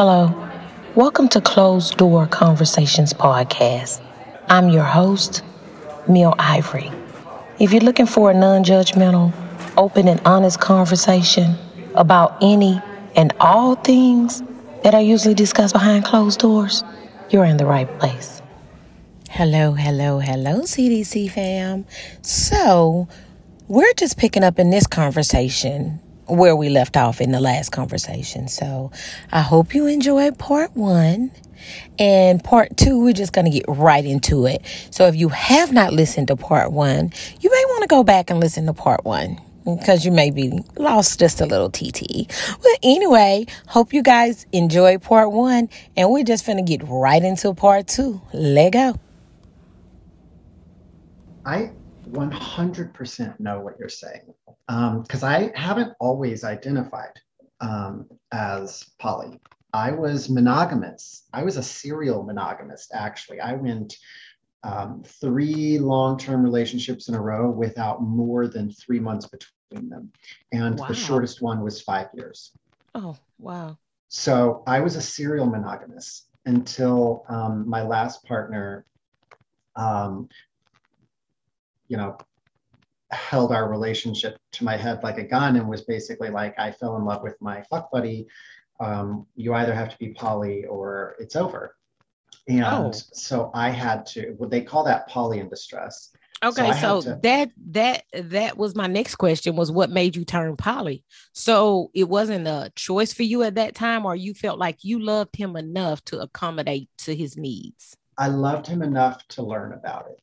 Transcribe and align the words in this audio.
Hello. 0.00 0.32
Welcome 0.94 1.28
to 1.30 1.40
Closed 1.40 1.96
Door 1.96 2.28
Conversations 2.28 3.12
Podcast. 3.12 4.00
I'm 4.48 4.68
your 4.68 4.84
host, 4.84 5.42
Mill 6.08 6.36
Ivory. 6.38 6.92
If 7.58 7.72
you're 7.72 7.80
looking 7.82 8.06
for 8.06 8.30
a 8.30 8.34
non 8.34 8.62
judgmental, 8.62 9.32
open, 9.76 10.06
and 10.06 10.20
honest 10.24 10.60
conversation 10.60 11.56
about 11.96 12.36
any 12.40 12.80
and 13.16 13.32
all 13.40 13.74
things 13.74 14.40
that 14.84 14.94
are 14.94 15.02
usually 15.02 15.34
discussed 15.34 15.74
behind 15.74 16.04
closed 16.04 16.38
doors, 16.38 16.84
you're 17.30 17.44
in 17.44 17.56
the 17.56 17.66
right 17.66 17.88
place. 17.98 18.40
Hello, 19.30 19.72
hello, 19.72 20.20
hello, 20.20 20.60
CDC 20.60 21.28
fam. 21.28 21.86
So, 22.22 23.08
we're 23.66 23.94
just 23.94 24.16
picking 24.16 24.44
up 24.44 24.60
in 24.60 24.70
this 24.70 24.86
conversation 24.86 25.98
where 26.28 26.54
we 26.56 26.68
left 26.68 26.96
off 26.96 27.20
in 27.20 27.32
the 27.32 27.40
last 27.40 27.70
conversation. 27.70 28.48
So, 28.48 28.90
I 29.32 29.40
hope 29.40 29.74
you 29.74 29.86
enjoyed 29.86 30.38
part 30.38 30.76
one. 30.76 31.30
And 31.98 32.42
part 32.42 32.76
two, 32.76 33.02
we're 33.02 33.12
just 33.12 33.32
going 33.32 33.44
to 33.44 33.50
get 33.50 33.64
right 33.66 34.04
into 34.04 34.46
it. 34.46 34.62
So, 34.90 35.06
if 35.06 35.16
you 35.16 35.28
have 35.30 35.72
not 35.72 35.92
listened 35.92 36.28
to 36.28 36.36
part 36.36 36.72
one, 36.72 37.12
you 37.40 37.50
may 37.50 37.64
want 37.66 37.82
to 37.82 37.88
go 37.88 38.04
back 38.04 38.30
and 38.30 38.40
listen 38.40 38.66
to 38.66 38.72
part 38.72 39.04
one 39.04 39.40
because 39.76 40.04
you 40.04 40.12
may 40.12 40.30
be 40.30 40.62
lost 40.76 41.18
just 41.18 41.40
a 41.40 41.46
little 41.46 41.70
TT. 41.70 42.26
But 42.62 42.78
anyway, 42.82 43.46
hope 43.66 43.92
you 43.92 44.02
guys 44.02 44.46
enjoy 44.52 44.98
part 44.98 45.30
one, 45.32 45.68
and 45.96 46.10
we're 46.10 46.24
just 46.24 46.46
going 46.46 46.64
to 46.64 46.64
get 46.64 46.86
right 46.88 47.22
into 47.22 47.52
part 47.54 47.86
two. 47.86 48.20
Let 48.32 48.72
go. 48.72 48.94
I 51.44 51.70
100% 52.10 53.40
know 53.40 53.60
what 53.60 53.74
you're 53.78 53.88
saying 53.88 54.34
because 54.66 55.22
um, 55.22 55.30
I 55.30 55.52
haven't 55.54 55.92
always 56.00 56.44
identified 56.44 57.12
um, 57.60 58.06
as 58.32 58.84
poly. 58.98 59.40
I 59.72 59.92
was 59.92 60.30
monogamous. 60.30 61.24
I 61.32 61.42
was 61.42 61.56
a 61.56 61.62
serial 61.62 62.22
monogamist, 62.22 62.92
actually. 62.94 63.40
I 63.40 63.54
went 63.54 63.96
um, 64.62 65.02
three 65.04 65.78
long 65.78 66.18
term 66.18 66.42
relationships 66.42 67.08
in 67.08 67.14
a 67.14 67.20
row 67.20 67.50
without 67.50 68.02
more 68.02 68.48
than 68.48 68.70
three 68.70 68.98
months 69.00 69.26
between 69.26 69.88
them. 69.88 70.10
And 70.52 70.78
wow. 70.78 70.88
the 70.88 70.94
shortest 70.94 71.42
one 71.42 71.62
was 71.62 71.80
five 71.80 72.08
years. 72.14 72.52
Oh, 72.94 73.16
wow. 73.38 73.78
So 74.08 74.62
I 74.66 74.80
was 74.80 74.96
a 74.96 75.02
serial 75.02 75.46
monogamous 75.46 76.24
until 76.46 77.24
um, 77.28 77.68
my 77.68 77.82
last 77.82 78.24
partner 78.24 78.86
um, 79.76 80.28
you 81.88 81.96
know, 81.96 82.16
held 83.10 83.52
our 83.52 83.68
relationship 83.70 84.38
to 84.52 84.64
my 84.64 84.76
head 84.76 85.02
like 85.02 85.18
a 85.18 85.24
gun 85.24 85.56
and 85.56 85.68
was 85.68 85.82
basically 85.82 86.30
like, 86.30 86.58
I 86.58 86.70
fell 86.70 86.96
in 86.96 87.04
love 87.04 87.22
with 87.22 87.36
my 87.40 87.62
fuck 87.70 87.90
buddy. 87.90 88.26
Um, 88.80 89.26
you 89.34 89.54
either 89.54 89.74
have 89.74 89.90
to 89.90 89.98
be 89.98 90.10
poly 90.10 90.64
or 90.66 91.16
it's 91.18 91.34
over. 91.36 91.74
And 92.48 92.64
oh. 92.64 92.92
so 92.92 93.50
I 93.54 93.70
had 93.70 94.06
to, 94.06 94.34
what 94.38 94.50
they 94.50 94.62
call 94.62 94.84
that 94.84 95.08
poly 95.08 95.38
in 95.38 95.48
distress. 95.48 96.12
Okay, 96.42 96.72
so, 96.74 97.00
so 97.00 97.14
to, 97.14 97.20
that 97.24 97.50
that 97.70 98.04
that 98.12 98.56
was 98.56 98.76
my 98.76 98.86
next 98.86 99.16
question 99.16 99.56
was 99.56 99.72
what 99.72 99.90
made 99.90 100.14
you 100.14 100.24
turn 100.24 100.56
poly? 100.56 101.02
So 101.32 101.90
it 101.94 102.08
wasn't 102.08 102.46
a 102.46 102.70
choice 102.76 103.12
for 103.12 103.24
you 103.24 103.42
at 103.42 103.56
that 103.56 103.74
time, 103.74 104.06
or 104.06 104.14
you 104.14 104.34
felt 104.34 104.56
like 104.56 104.84
you 104.84 105.00
loved 105.00 105.34
him 105.34 105.56
enough 105.56 106.04
to 106.04 106.20
accommodate 106.20 106.90
to 106.98 107.16
his 107.16 107.36
needs. 107.36 107.96
I 108.16 108.28
loved 108.28 108.68
him 108.68 108.82
enough 108.82 109.26
to 109.28 109.42
learn 109.42 109.72
about 109.72 110.06
it. 110.10 110.20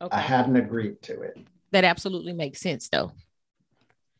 Okay. 0.00 0.16
I 0.16 0.20
hadn't 0.20 0.56
agreed 0.56 1.02
to 1.02 1.22
it. 1.22 1.38
That 1.72 1.84
absolutely 1.84 2.32
makes 2.32 2.60
sense 2.60 2.88
though. 2.88 3.12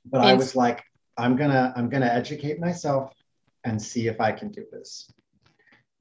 But 0.04 0.18
and 0.18 0.28
I 0.28 0.34
was 0.34 0.56
like, 0.56 0.82
I'm 1.16 1.36
gonna, 1.36 1.72
I'm 1.76 1.88
gonna 1.88 2.06
educate 2.06 2.60
myself 2.60 3.12
and 3.64 3.80
see 3.80 4.08
if 4.08 4.20
I 4.20 4.32
can 4.32 4.50
do 4.50 4.64
this. 4.72 5.10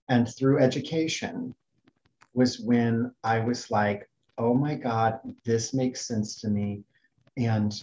And 0.09 0.27
through 0.27 0.59
education 0.59 1.53
was 2.33 2.59
when 2.59 3.11
I 3.23 3.39
was 3.39 3.69
like, 3.71 4.09
oh 4.37 4.53
my 4.53 4.75
God, 4.75 5.19
this 5.43 5.73
makes 5.73 6.07
sense 6.07 6.39
to 6.41 6.49
me. 6.49 6.83
And 7.35 7.73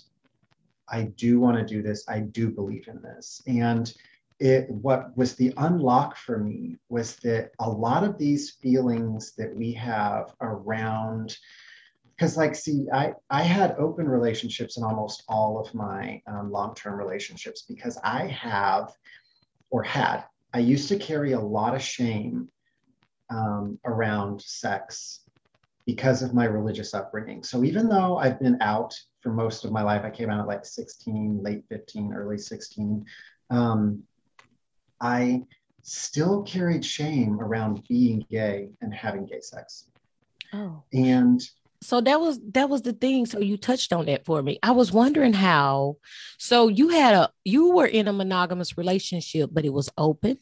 I 0.88 1.02
do 1.02 1.40
want 1.40 1.58
to 1.58 1.64
do 1.64 1.82
this. 1.82 2.04
I 2.08 2.20
do 2.20 2.50
believe 2.50 2.88
in 2.88 3.00
this. 3.02 3.42
And 3.46 3.92
it 4.40 4.68
what 4.68 5.16
was 5.16 5.34
the 5.34 5.52
unlock 5.56 6.16
for 6.16 6.38
me 6.38 6.76
was 6.88 7.16
that 7.16 7.52
a 7.60 7.70
lot 7.70 8.02
of 8.04 8.18
these 8.18 8.50
feelings 8.50 9.32
that 9.38 9.54
we 9.54 9.72
have 9.72 10.34
around 10.40 11.36
because 12.16 12.36
like 12.36 12.54
see 12.54 12.86
i 12.92 13.12
i 13.30 13.42
had 13.42 13.74
open 13.78 14.08
relationships 14.08 14.76
in 14.76 14.84
almost 14.84 15.24
all 15.28 15.58
of 15.58 15.72
my 15.74 16.20
um, 16.26 16.50
long-term 16.50 16.98
relationships 16.98 17.62
because 17.68 17.98
i 18.04 18.26
have 18.26 18.92
or 19.70 19.82
had 19.82 20.24
i 20.52 20.58
used 20.58 20.88
to 20.88 20.98
carry 20.98 21.32
a 21.32 21.40
lot 21.40 21.74
of 21.74 21.82
shame 21.82 22.48
um, 23.30 23.78
around 23.84 24.40
sex 24.42 25.20
because 25.86 26.22
of 26.22 26.34
my 26.34 26.44
religious 26.44 26.94
upbringing 26.94 27.42
so 27.42 27.64
even 27.64 27.88
though 27.88 28.18
i've 28.18 28.38
been 28.40 28.60
out 28.60 28.94
for 29.20 29.32
most 29.32 29.64
of 29.64 29.72
my 29.72 29.82
life 29.82 30.04
i 30.04 30.10
came 30.10 30.30
out 30.30 30.40
at 30.40 30.46
like 30.46 30.64
16 30.64 31.42
late 31.42 31.64
15 31.68 32.12
early 32.12 32.38
16 32.38 33.04
um, 33.50 34.02
i 35.00 35.42
still 35.82 36.42
carried 36.42 36.84
shame 36.84 37.40
around 37.40 37.86
being 37.88 38.24
gay 38.30 38.70
and 38.80 38.94
having 38.94 39.26
gay 39.26 39.40
sex 39.40 39.90
oh. 40.54 40.82
and 40.92 41.42
so 41.84 42.00
that 42.00 42.20
was 42.20 42.40
that 42.52 42.68
was 42.70 42.82
the 42.82 42.94
thing. 42.94 43.26
So 43.26 43.40
you 43.40 43.56
touched 43.56 43.92
on 43.92 44.06
that 44.06 44.24
for 44.24 44.42
me. 44.42 44.58
I 44.62 44.70
was 44.70 44.90
wondering 44.90 45.34
how 45.34 45.98
so 46.38 46.68
you 46.68 46.88
had 46.88 47.14
a 47.14 47.30
you 47.44 47.72
were 47.72 47.86
in 47.86 48.08
a 48.08 48.12
monogamous 48.12 48.78
relationship 48.78 49.50
but 49.52 49.64
it 49.64 49.72
was 49.72 49.90
open? 49.98 50.38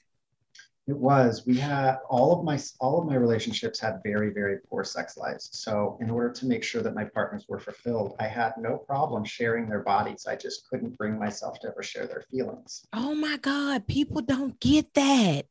It 0.88 0.96
was. 0.96 1.46
We 1.46 1.56
had 1.56 1.98
all 2.08 2.32
of 2.32 2.44
my 2.44 2.60
all 2.80 3.00
of 3.00 3.06
my 3.06 3.16
relationships 3.16 3.80
had 3.80 4.00
very 4.04 4.30
very 4.30 4.58
poor 4.68 4.84
sex 4.84 5.16
lives. 5.16 5.48
So 5.52 5.98
in 6.00 6.10
order 6.10 6.30
to 6.30 6.46
make 6.46 6.62
sure 6.62 6.82
that 6.82 6.94
my 6.94 7.04
partners 7.04 7.46
were 7.48 7.58
fulfilled 7.60 8.14
i 8.20 8.26
had 8.26 8.52
no 8.56 8.76
problem 8.76 9.24
sharing 9.24 9.68
their 9.68 9.82
bodies. 9.82 10.26
I 10.28 10.36
just 10.36 10.68
couldn't 10.68 10.96
bring 10.96 11.18
myself 11.18 11.58
to 11.60 11.68
ever 11.68 11.82
share 11.82 12.06
their 12.06 12.24
feelings. 12.30 12.86
Oh 12.92 13.14
my 13.14 13.36
god. 13.38 13.88
People 13.88 14.22
don't 14.22 14.58
get 14.60 14.94
that. 14.94 15.46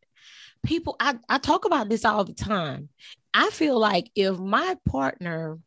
People 0.64 0.96
I, 1.02 1.18
I 1.28 1.38
talk 1.38 1.66
about 1.66 1.90
this 1.90 2.06
all 2.06 2.24
the 2.24 2.34
time. 2.34 2.90
I 3.34 3.50
feel 3.50 3.80
like 3.80 4.12
if 4.16 4.38
my 4.38 4.78
partner 4.86 5.60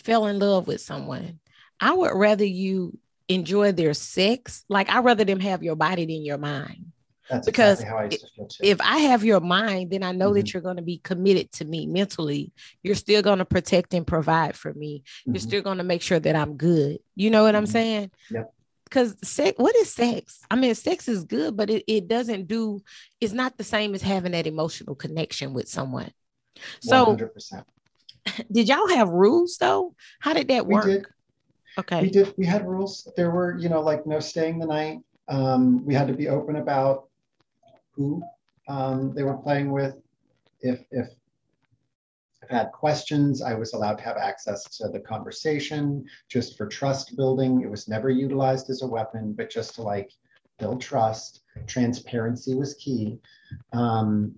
fell 0.00 0.26
in 0.26 0.38
love 0.38 0.66
with 0.66 0.80
someone, 0.80 1.40
I 1.80 1.92
would 1.92 2.12
rather 2.14 2.44
you 2.44 2.98
enjoy 3.28 3.72
their 3.72 3.94
sex. 3.94 4.64
Like 4.68 4.90
I'd 4.90 5.04
rather 5.04 5.24
them 5.24 5.40
have 5.40 5.62
your 5.62 5.76
body 5.76 6.06
than 6.06 6.24
your 6.24 6.38
mind. 6.38 6.92
That's 7.30 7.46
because 7.46 7.80
exactly 7.80 8.18
I 8.40 8.46
if 8.60 8.80
I 8.80 8.98
have 8.98 9.24
your 9.24 9.38
mind, 9.38 9.92
then 9.92 10.02
I 10.02 10.10
know 10.10 10.26
mm-hmm. 10.26 10.34
that 10.34 10.52
you're 10.52 10.62
going 10.62 10.76
to 10.76 10.82
be 10.82 10.98
committed 10.98 11.52
to 11.52 11.64
me 11.64 11.86
mentally. 11.86 12.52
You're 12.82 12.96
still 12.96 13.22
going 13.22 13.38
to 13.38 13.44
protect 13.44 13.94
and 13.94 14.04
provide 14.06 14.56
for 14.56 14.74
me. 14.74 15.04
Mm-hmm. 15.04 15.34
You're 15.34 15.40
still 15.40 15.62
going 15.62 15.78
to 15.78 15.84
make 15.84 16.02
sure 16.02 16.18
that 16.18 16.34
I'm 16.34 16.56
good. 16.56 16.98
You 17.14 17.30
know 17.30 17.44
what 17.44 17.50
mm-hmm. 17.50 17.58
I'm 17.58 17.66
saying? 17.66 18.10
Yep. 18.30 18.52
Because 18.84 19.14
sex, 19.22 19.56
what 19.56 19.76
is 19.76 19.92
sex? 19.92 20.40
I 20.50 20.56
mean, 20.56 20.74
sex 20.74 21.06
is 21.06 21.22
good, 21.22 21.56
but 21.56 21.70
it, 21.70 21.84
it 21.86 22.08
doesn't 22.08 22.48
do, 22.48 22.82
it's 23.20 23.32
not 23.32 23.56
the 23.56 23.62
same 23.62 23.94
as 23.94 24.02
having 24.02 24.32
that 24.32 24.48
emotional 24.48 24.96
connection 24.96 25.52
with 25.54 25.68
someone. 25.68 26.10
So 26.80 27.14
100%. 27.14 27.64
did 28.52 28.68
y'all 28.68 28.88
have 28.88 29.08
rules 29.08 29.56
though? 29.58 29.94
How 30.20 30.32
did 30.32 30.48
that 30.48 30.66
work? 30.66 30.86
We 30.86 30.92
did. 30.92 31.06
Okay. 31.78 32.02
We 32.02 32.10
did. 32.10 32.34
We 32.36 32.46
had 32.46 32.66
rules. 32.66 33.08
There 33.16 33.30
were, 33.30 33.56
you 33.58 33.68
know, 33.68 33.80
like 33.80 34.06
no 34.06 34.20
staying 34.20 34.58
the 34.58 34.66
night. 34.66 34.98
Um, 35.28 35.84
we 35.86 35.94
had 35.94 36.08
to 36.08 36.14
be 36.14 36.28
open 36.28 36.56
about 36.56 37.08
who 37.92 38.22
um, 38.68 39.14
they 39.14 39.22
were 39.22 39.36
playing 39.36 39.70
with. 39.70 39.96
If 40.60 40.84
if 40.90 41.08
I 42.50 42.56
had 42.56 42.72
questions, 42.72 43.40
I 43.42 43.54
was 43.54 43.72
allowed 43.72 43.98
to 43.98 44.04
have 44.04 44.16
access 44.16 44.64
to 44.78 44.88
the 44.88 45.00
conversation 45.00 46.04
just 46.28 46.56
for 46.56 46.66
trust 46.66 47.16
building. 47.16 47.62
It 47.62 47.70
was 47.70 47.88
never 47.88 48.10
utilized 48.10 48.70
as 48.70 48.82
a 48.82 48.86
weapon, 48.86 49.32
but 49.32 49.50
just 49.50 49.74
to 49.76 49.82
like 49.82 50.10
build 50.58 50.80
trust. 50.80 51.42
Transparency 51.66 52.54
was 52.54 52.74
key. 52.74 53.18
Um, 53.72 54.34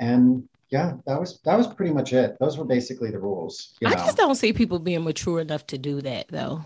and 0.00 0.46
yeah, 0.70 0.94
that 1.06 1.20
was 1.20 1.40
that 1.44 1.56
was 1.56 1.68
pretty 1.68 1.92
much 1.92 2.12
it. 2.12 2.36
Those 2.40 2.58
were 2.58 2.64
basically 2.64 3.10
the 3.10 3.18
rules. 3.18 3.74
I 3.84 3.90
know. 3.90 3.96
just 3.96 4.16
don't 4.16 4.34
see 4.34 4.52
people 4.52 4.78
being 4.78 5.04
mature 5.04 5.40
enough 5.40 5.66
to 5.68 5.78
do 5.78 6.00
that 6.02 6.26
though. 6.28 6.64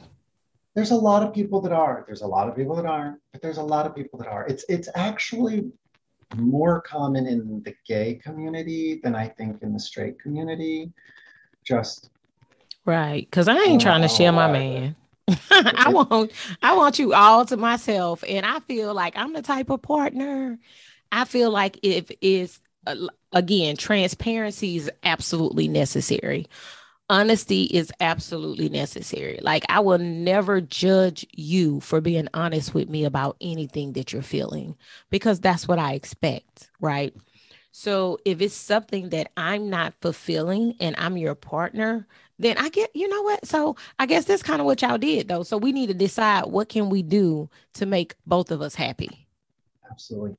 There's 0.74 0.92
a 0.92 0.96
lot 0.96 1.22
of 1.22 1.34
people 1.34 1.60
that 1.62 1.72
are. 1.72 2.04
There's 2.06 2.22
a 2.22 2.26
lot 2.26 2.48
of 2.48 2.56
people 2.56 2.76
that 2.76 2.86
aren't, 2.86 3.18
but 3.32 3.42
there's 3.42 3.58
a 3.58 3.62
lot 3.62 3.86
of 3.86 3.94
people 3.94 4.18
that 4.20 4.28
are. 4.28 4.46
It's 4.46 4.64
it's 4.68 4.88
actually 4.94 5.70
more 6.36 6.80
common 6.80 7.26
in 7.26 7.62
the 7.64 7.74
gay 7.86 8.14
community 8.14 9.00
than 9.02 9.14
I 9.14 9.28
think 9.28 9.62
in 9.62 9.72
the 9.72 9.80
straight 9.80 10.18
community. 10.18 10.92
Just 11.62 12.10
right, 12.86 13.26
because 13.28 13.48
I 13.48 13.58
ain't 13.58 13.82
trying 13.82 14.02
to 14.02 14.08
share 14.08 14.32
my 14.32 14.50
man. 14.50 14.96
I 15.50 15.90
want 15.92 16.32
I 16.62 16.74
want 16.74 16.98
you 16.98 17.12
all 17.12 17.44
to 17.44 17.58
myself, 17.58 18.24
and 18.26 18.46
I 18.46 18.60
feel 18.60 18.94
like 18.94 19.14
I'm 19.16 19.34
the 19.34 19.42
type 19.42 19.68
of 19.68 19.82
partner. 19.82 20.58
I 21.12 21.26
feel 21.26 21.50
like 21.50 21.80
if 21.82 22.10
it's 22.22 22.60
again, 23.32 23.76
transparency 23.76 24.76
is 24.76 24.90
absolutely 25.02 25.68
necessary. 25.68 26.46
honesty 27.08 27.64
is 27.64 27.92
absolutely 28.00 28.68
necessary. 28.68 29.38
Like 29.42 29.64
I 29.68 29.80
will 29.80 29.98
never 29.98 30.60
judge 30.60 31.26
you 31.32 31.80
for 31.80 32.00
being 32.00 32.28
honest 32.34 32.74
with 32.74 32.88
me 32.88 33.04
about 33.04 33.36
anything 33.40 33.94
that 33.94 34.12
you're 34.12 34.22
feeling 34.22 34.76
because 35.10 35.40
that's 35.40 35.66
what 35.68 35.78
I 35.78 35.94
expect, 35.94 36.70
right? 36.80 37.14
So 37.72 38.18
if 38.24 38.40
it's 38.40 38.54
something 38.54 39.10
that 39.10 39.30
I'm 39.36 39.70
not 39.70 39.94
fulfilling 40.00 40.74
and 40.80 40.94
I'm 40.98 41.16
your 41.16 41.34
partner, 41.34 42.06
then 42.38 42.58
I 42.58 42.68
get, 42.68 42.90
you 42.94 43.08
know 43.08 43.22
what? 43.22 43.46
So 43.46 43.76
I 43.98 44.06
guess 44.06 44.24
that's 44.24 44.42
kind 44.42 44.60
of 44.60 44.66
what 44.66 44.82
y'all 44.82 44.98
did 44.98 45.28
though. 45.28 45.42
So 45.42 45.56
we 45.58 45.72
need 45.72 45.88
to 45.88 45.94
decide 45.94 46.46
what 46.46 46.68
can 46.68 46.90
we 46.90 47.02
do 47.02 47.48
to 47.74 47.86
make 47.86 48.14
both 48.26 48.50
of 48.50 48.62
us 48.62 48.74
happy. 48.74 49.26
Absolutely. 49.90 50.36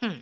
Hmm. 0.00 0.20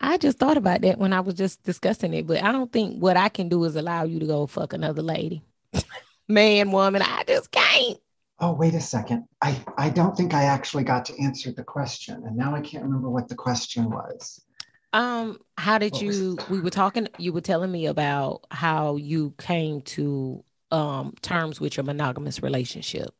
I 0.00 0.18
just 0.18 0.38
thought 0.38 0.56
about 0.56 0.82
that 0.82 0.98
when 0.98 1.12
I 1.12 1.20
was 1.20 1.34
just 1.34 1.62
discussing 1.62 2.12
it, 2.14 2.26
but 2.26 2.42
I 2.42 2.52
don't 2.52 2.72
think 2.72 2.98
what 3.00 3.16
I 3.16 3.28
can 3.28 3.48
do 3.48 3.64
is 3.64 3.76
allow 3.76 4.04
you 4.04 4.18
to 4.20 4.26
go 4.26 4.46
fuck 4.46 4.72
another 4.72 5.02
lady. 5.02 5.42
Man, 6.28 6.70
woman, 6.70 7.02
I 7.02 7.24
just 7.26 7.50
can't. 7.50 7.98
Oh, 8.38 8.52
wait 8.52 8.74
a 8.74 8.80
second. 8.80 9.24
I, 9.40 9.58
I 9.78 9.88
don't 9.88 10.14
think 10.16 10.34
I 10.34 10.44
actually 10.44 10.84
got 10.84 11.06
to 11.06 11.22
answer 11.22 11.52
the 11.52 11.64
question. 11.64 12.22
And 12.26 12.36
now 12.36 12.54
I 12.54 12.60
can't 12.60 12.84
remember 12.84 13.08
what 13.08 13.28
the 13.28 13.34
question 13.34 13.88
was. 13.90 14.42
Um, 14.92 15.38
how 15.58 15.78
did 15.78 16.00
you 16.00 16.38
we 16.48 16.60
were 16.60 16.70
talking 16.70 17.08
you 17.18 17.32
were 17.32 17.40
telling 17.40 17.70
me 17.70 17.86
about 17.86 18.46
how 18.50 18.96
you 18.96 19.34
came 19.36 19.82
to 19.82 20.42
um 20.70 21.14
terms 21.22 21.60
with 21.60 21.76
your 21.76 21.84
monogamous 21.84 22.42
relationship. 22.42 23.10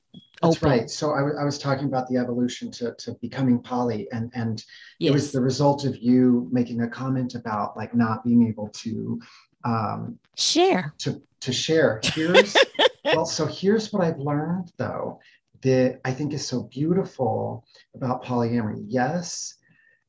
That's 0.42 0.56
Open. 0.56 0.68
right. 0.68 0.90
So 0.90 1.12
I, 1.12 1.20
w- 1.20 1.36
I 1.40 1.44
was 1.44 1.58
talking 1.58 1.86
about 1.86 2.08
the 2.08 2.18
evolution 2.18 2.70
to, 2.72 2.94
to 2.98 3.14
becoming 3.22 3.62
poly, 3.62 4.06
and 4.12 4.30
and 4.34 4.62
yes. 4.98 5.10
it 5.10 5.12
was 5.14 5.32
the 5.32 5.40
result 5.40 5.84
of 5.84 5.96
you 5.96 6.48
making 6.52 6.82
a 6.82 6.88
comment 6.88 7.34
about 7.34 7.76
like 7.76 7.94
not 7.94 8.22
being 8.22 8.46
able 8.46 8.68
to 8.68 9.20
um, 9.64 10.18
share 10.36 10.94
to 10.98 11.22
to 11.40 11.52
share. 11.52 12.00
Here's 12.04 12.54
well, 13.04 13.24
so 13.24 13.46
here's 13.46 13.92
what 13.92 14.04
I've 14.04 14.18
learned 14.18 14.72
though 14.76 15.20
that 15.62 16.00
I 16.04 16.12
think 16.12 16.34
is 16.34 16.46
so 16.46 16.64
beautiful 16.64 17.64
about 17.94 18.22
polyamory. 18.22 18.84
Yes, 18.86 19.54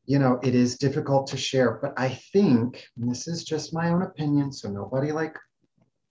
you 0.06 0.20
know 0.20 0.40
it 0.44 0.56
is 0.56 0.78
difficult 0.78 1.28
to 1.28 1.38
share, 1.38 1.80
but 1.82 1.94
I 1.96 2.10
think 2.34 2.86
this 2.98 3.30
is 3.30 3.46
just 3.46 3.74
my 3.74 3.90
own 3.90 4.02
opinion, 4.02 4.52
so 4.52 4.70
nobody 4.70 5.14
like 5.14 5.38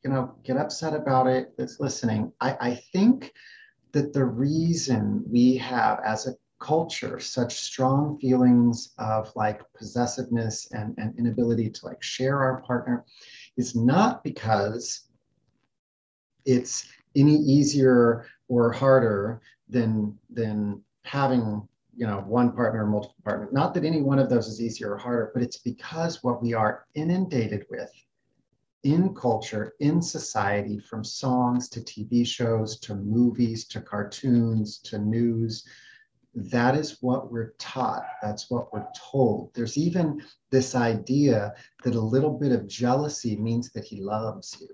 you 0.05 0.11
know 0.11 0.35
get 0.43 0.57
upset 0.57 0.95
about 0.95 1.27
it 1.27 1.53
that's 1.59 1.81
listening. 1.81 2.33
I 2.41 2.57
I 2.61 2.75
think 2.95 3.31
that 3.97 4.13
the 4.13 4.27
reason 4.27 5.25
we 5.27 5.57
have 5.57 6.01
as 6.05 6.27
a 6.27 6.35
culture 6.61 7.19
such 7.19 7.61
strong 7.61 8.19
feelings 8.19 8.93
of 8.99 9.33
like 9.35 9.63
possessiveness 9.73 10.69
and, 10.73 10.95
and 10.99 11.19
inability 11.19 11.71
to 11.71 11.87
like 11.87 12.03
share 12.03 12.43
our 12.43 12.61
partner 12.61 13.07
is 13.57 13.75
not 13.75 14.23
because 14.23 15.09
it's 16.45 16.87
any 17.17 17.37
easier 17.37 18.27
or 18.49 18.71
harder 18.71 19.41
than 19.71 20.15
than 20.29 20.83
having 21.07 21.67
you 21.97 22.07
know 22.07 22.19
one 22.27 22.53
partner 22.53 22.85
or 22.85 22.87
multiple 22.87 23.17
partners. 23.25 23.49
Not 23.51 23.73
that 23.73 23.85
any 23.85 24.03
one 24.03 24.19
of 24.19 24.29
those 24.29 24.47
is 24.47 24.61
easier 24.61 24.93
or 24.93 24.99
harder 24.99 25.31
but 25.33 25.43
it's 25.43 25.57
because 25.57 26.23
what 26.23 26.43
we 26.43 26.53
are 26.53 26.85
inundated 26.95 27.65
with 27.71 27.91
in 28.87 29.13
culture, 29.17 29.75
in 29.81 30.01
society, 30.01 30.79
from 30.79 31.03
songs 31.03 31.69
to 31.69 31.81
TV 31.81 32.25
shows 32.25 32.79
to 32.79 32.95
movies 32.95 33.67
to 33.67 33.81
cartoons 33.81 34.79
to 34.79 34.97
news. 34.97 35.65
That 36.37 36.77
is 36.77 36.99
what 37.01 37.33
we're 37.33 37.55
taught. 37.59 38.05
That's 38.23 38.49
what 38.49 38.73
we're 38.73 38.87
told. 38.97 39.51
There's 39.55 39.77
even 39.77 40.23
this 40.53 40.77
idea 40.77 41.53
that 41.83 41.97
a 41.97 42.01
little 42.01 42.39
bit 42.39 42.53
of 42.53 42.69
jealousy 42.69 43.37
means 43.37 43.73
that 43.73 43.85
he 43.85 44.01
loves 44.01 44.57
you. 44.61 44.69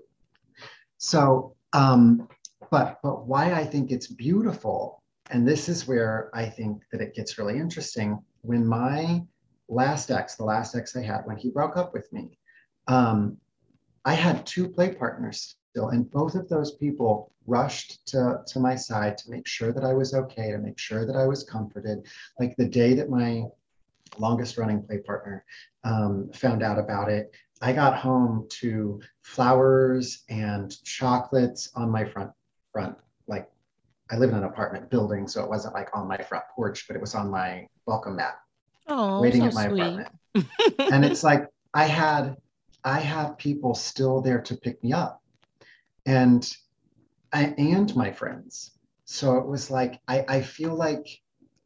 So, 0.99 1.55
um, 1.73 2.27
but 2.69 2.99
but 3.01 3.25
why 3.25 3.53
I 3.53 3.65
think 3.65 3.89
it's 3.89 4.07
beautiful, 4.07 5.01
and 5.31 5.47
this 5.47 5.67
is 5.67 5.87
where 5.87 6.29
I 6.35 6.45
think 6.45 6.83
that 6.91 7.01
it 7.01 7.15
gets 7.15 7.39
really 7.39 7.57
interesting. 7.57 8.19
When 8.41 8.63
my 8.63 9.23
last 9.69 10.11
ex, 10.11 10.35
the 10.35 10.43
last 10.43 10.75
ex 10.75 10.95
I 10.95 11.01
had, 11.01 11.25
when 11.25 11.37
he 11.37 11.49
broke 11.49 11.77
up 11.77 11.93
with 11.93 12.13
me, 12.13 12.37
um, 12.87 13.37
I 14.05 14.13
had 14.13 14.45
two 14.45 14.67
play 14.67 14.93
partners 14.93 15.55
still, 15.71 15.89
and 15.89 16.09
both 16.11 16.35
of 16.35 16.49
those 16.49 16.75
people 16.75 17.31
rushed 17.45 18.05
to, 18.07 18.41
to 18.47 18.59
my 18.59 18.75
side 18.75 19.17
to 19.17 19.29
make 19.29 19.47
sure 19.47 19.73
that 19.73 19.83
I 19.83 19.93
was 19.93 20.13
okay, 20.13 20.51
to 20.51 20.57
make 20.57 20.77
sure 20.77 21.05
that 21.05 21.15
I 21.15 21.25
was 21.25 21.43
comforted. 21.43 22.05
Like 22.39 22.55
the 22.55 22.67
day 22.67 22.93
that 22.95 23.09
my 23.09 23.43
longest 24.17 24.57
running 24.57 24.83
play 24.83 24.99
partner 24.99 25.43
um, 25.83 26.29
found 26.33 26.63
out 26.63 26.79
about 26.79 27.09
it, 27.09 27.33
I 27.61 27.71
got 27.71 27.97
home 27.97 28.45
to 28.61 29.01
flowers 29.21 30.23
and 30.29 30.75
chocolates 30.83 31.71
on 31.75 31.89
my 31.89 32.03
front 32.03 32.31
front. 32.73 32.97
Like 33.27 33.49
I 34.11 34.17
live 34.17 34.31
in 34.31 34.37
an 34.37 34.43
apartment 34.43 34.89
building, 34.89 35.27
so 35.27 35.43
it 35.43 35.49
wasn't 35.49 35.73
like 35.73 35.89
on 35.93 36.07
my 36.07 36.17
front 36.17 36.43
porch, 36.55 36.85
but 36.87 36.95
it 36.95 37.01
was 37.01 37.15
on 37.15 37.31
my 37.31 37.67
welcome 37.85 38.17
mat, 38.17 38.35
oh, 38.87 39.21
waiting 39.21 39.41
so 39.41 39.47
at 39.47 39.53
my 39.53 39.67
sweet. 39.69 39.81
apartment. 39.81 40.09
and 40.91 41.05
it's 41.05 41.23
like 41.23 41.47
I 41.73 41.85
had 41.85 42.35
I 42.83 42.99
have 42.99 43.37
people 43.37 43.73
still 43.73 44.21
there 44.21 44.41
to 44.41 44.57
pick 44.57 44.83
me 44.83 44.93
up 44.93 45.21
and 46.05 46.49
I, 47.31 47.53
and 47.57 47.95
my 47.95 48.11
friends. 48.11 48.71
So 49.05 49.37
it 49.37 49.47
was 49.47 49.71
like, 49.71 49.99
I, 50.07 50.25
I 50.27 50.41
feel 50.41 50.75
like, 50.75 51.07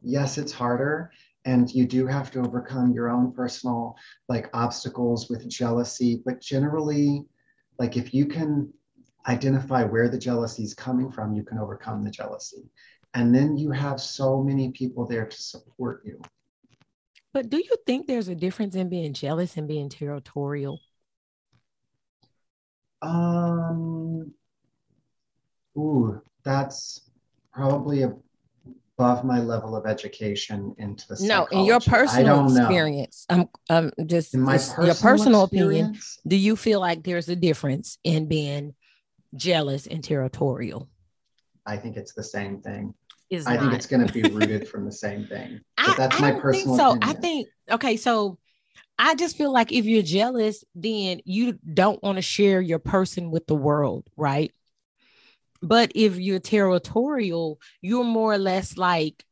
yes, 0.02 0.38
it's 0.38 0.52
harder 0.52 1.12
and 1.46 1.74
you 1.74 1.86
do 1.86 2.06
have 2.06 2.30
to 2.31 2.40
overcome 2.40 2.92
your 2.92 3.10
own 3.10 3.31
personal 3.31 3.96
like 4.28 4.50
obstacles 4.54 5.30
with 5.30 5.48
jealousy, 5.48 6.22
but 6.25 6.42
generally, 6.42 7.25
like 7.80 7.96
if 7.96 8.14
you 8.14 8.25
can 8.25 8.72
identify 9.28 9.84
where 9.84 10.10
the 10.10 10.18
jealousy 10.18 10.64
is 10.64 10.74
coming 10.74 11.12
from, 11.12 11.34
you 11.34 11.44
can 11.44 11.58
overcome 11.58 12.04
the 12.04 12.12
jealousy. 12.12 12.69
And 13.14 13.34
then 13.34 13.58
you 13.58 13.72
have 13.72 14.02
so 14.02 14.44
many 14.44 14.72
people 14.72 15.06
there 15.06 15.25
to 15.25 15.42
support 15.42 16.02
you. 16.06 16.22
But 17.34 17.50
do 17.50 17.58
you 17.58 17.75
think 17.86 18.08
there's 18.08 18.28
a 18.28 18.36
difference 18.36 18.75
in 18.75 18.90
being 18.90 19.14
jealous 19.14 19.58
and 19.58 19.68
being 19.68 19.90
territorial? 19.90 20.80
Um, 23.01 24.33
ooh, 25.77 26.21
that's 26.44 27.01
probably 27.53 28.03
above 28.03 29.23
my 29.23 29.39
level 29.39 29.75
of 29.75 29.85
education 29.85 30.75
into 30.79 31.07
the 31.07 31.17
no 31.21 31.45
in 31.51 31.65
your 31.65 31.79
personal 31.79 32.45
experience 32.45 33.25
i'm 33.29 33.47
um 33.69 33.92
just, 34.06 34.33
in 34.33 34.42
my 34.42 34.54
personal 34.54 34.85
your 34.85 34.95
personal 34.95 35.44
opinion 35.44 35.97
do 36.27 36.35
you 36.35 36.56
feel 36.56 36.80
like 36.80 37.04
there's 37.04 37.30
a 37.30 37.35
difference 37.35 37.97
in 38.04 38.27
being 38.27 38.73
jealous 39.35 39.87
and 39.87 40.04
territorial? 40.04 40.89
I 41.66 41.77
think 41.77 41.97
it's 41.97 42.13
the 42.13 42.23
same 42.23 42.61
thing. 42.61 42.94
Is 43.30 43.45
i 43.45 43.56
not. 43.56 43.61
think 43.61 43.73
it's 43.73 43.87
going 43.87 44.07
to 44.07 44.13
be 44.13 44.23
rooted 44.30 44.69
from 44.69 44.85
the 44.85 44.92
same 44.92 45.25
thing 45.27 45.59
but 45.75 45.89
I, 45.89 45.95
that's 45.97 46.18
I 46.18 46.31
my 46.31 46.39
personal 46.39 46.77
so. 46.77 46.92
Opinion. 46.92 47.09
i 47.09 47.13
think 47.19 47.47
okay 47.69 47.97
so 47.97 48.37
I 48.99 49.16
just 49.16 49.37
feel 49.37 49.51
like 49.51 49.71
if 49.71 49.85
you're 49.85 50.04
jealous, 50.04 50.63
then 50.73 51.21
you 51.25 51.59
don't 51.73 52.01
want 52.01 52.18
to 52.18 52.21
share 52.21 52.61
your 52.61 52.80
person 52.80 53.31
with 53.31 53.45
the 53.45 53.56
world, 53.56 54.07
right? 54.16 54.51
But 55.61 55.92
if 55.95 56.18
you're 56.18 56.39
territorial, 56.39 57.59
you're 57.81 58.04
more 58.04 58.33
or 58.33 58.37
less 58.37 58.77
like 58.77 59.23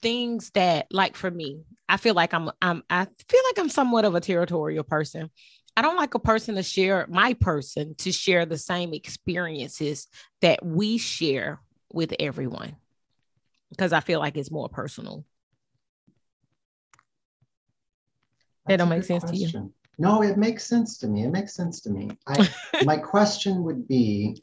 things 0.00 0.50
that, 0.50 0.86
like 0.90 1.16
for 1.16 1.30
me, 1.30 1.62
I 1.88 1.96
feel 1.96 2.14
like 2.14 2.32
I'm, 2.32 2.50
I'm, 2.62 2.82
I 2.88 3.06
feel 3.28 3.42
like 3.48 3.58
I'm 3.58 3.70
somewhat 3.70 4.04
of 4.04 4.14
a 4.14 4.20
territorial 4.20 4.84
person. 4.84 5.30
I 5.76 5.82
don't 5.82 5.96
like 5.96 6.14
a 6.14 6.18
person 6.18 6.56
to 6.56 6.62
share 6.62 7.06
my 7.08 7.34
person 7.34 7.94
to 7.98 8.12
share 8.12 8.44
the 8.46 8.58
same 8.58 8.92
experiences 8.94 10.08
that 10.40 10.64
we 10.64 10.98
share 10.98 11.60
with 11.92 12.14
everyone 12.18 12.76
because 13.70 13.92
I 13.92 14.00
feel 14.00 14.18
like 14.18 14.36
it's 14.36 14.50
more 14.50 14.68
personal. 14.68 15.24
That 18.68 18.76
don't 18.76 18.88
make 18.88 19.04
sense 19.04 19.24
question. 19.24 19.50
to 19.50 19.58
you. 19.58 19.72
No, 19.98 20.22
it 20.22 20.38
makes 20.38 20.64
sense 20.64 20.98
to 20.98 21.08
me. 21.08 21.24
It 21.24 21.30
makes 21.30 21.54
sense 21.54 21.80
to 21.82 21.90
me. 21.90 22.10
I, 22.26 22.48
my 22.84 22.96
question 22.96 23.64
would 23.64 23.88
be 23.88 24.40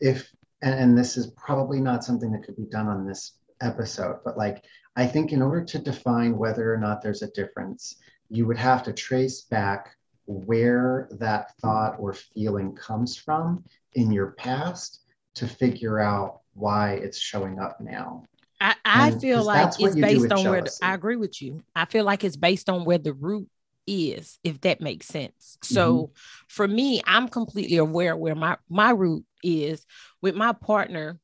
if, 0.00 0.30
and, 0.62 0.74
and 0.74 0.98
this 0.98 1.16
is 1.16 1.28
probably 1.36 1.80
not 1.80 2.04
something 2.04 2.32
that 2.32 2.44
could 2.44 2.56
be 2.56 2.64
done 2.64 2.88
on 2.88 3.06
this 3.06 3.32
episode, 3.60 4.20
but 4.24 4.38
like, 4.38 4.64
I 4.96 5.06
think 5.06 5.32
in 5.32 5.42
order 5.42 5.64
to 5.64 5.78
define 5.78 6.36
whether 6.36 6.72
or 6.72 6.78
not 6.78 7.02
there's 7.02 7.22
a 7.22 7.30
difference, 7.32 7.96
you 8.28 8.46
would 8.46 8.56
have 8.56 8.82
to 8.84 8.92
trace 8.92 9.42
back 9.42 9.96
where 10.26 11.08
that 11.12 11.56
thought 11.60 11.96
or 11.98 12.12
feeling 12.12 12.74
comes 12.74 13.16
from 13.16 13.64
in 13.94 14.12
your 14.12 14.32
past 14.32 15.00
to 15.34 15.46
figure 15.46 15.98
out 15.98 16.40
why 16.54 16.92
it's 16.94 17.18
showing 17.18 17.58
up 17.58 17.80
now. 17.80 18.24
I, 18.60 18.74
I 18.84 19.10
feel 19.12 19.42
like 19.42 19.72
it's 19.80 19.94
based 19.94 20.30
on 20.32 20.44
where 20.44 20.62
the, 20.62 20.78
I 20.82 20.94
agree 20.94 21.16
with 21.16 21.40
you. 21.40 21.62
I 21.74 21.86
feel 21.86 22.04
like 22.04 22.24
it's 22.24 22.36
based 22.36 22.68
on 22.68 22.84
where 22.84 22.98
the 22.98 23.14
root 23.14 23.48
is, 23.86 24.38
if 24.44 24.60
that 24.60 24.80
makes 24.80 25.06
sense. 25.06 25.56
So 25.62 25.94
mm-hmm. 25.94 26.12
for 26.48 26.68
me, 26.68 27.00
I'm 27.06 27.28
completely 27.28 27.78
aware 27.78 28.16
where 28.16 28.34
my 28.34 28.58
my 28.68 28.90
root 28.90 29.24
is 29.42 29.84
with 30.20 30.34
my 30.34 30.52
partner. 30.52 31.18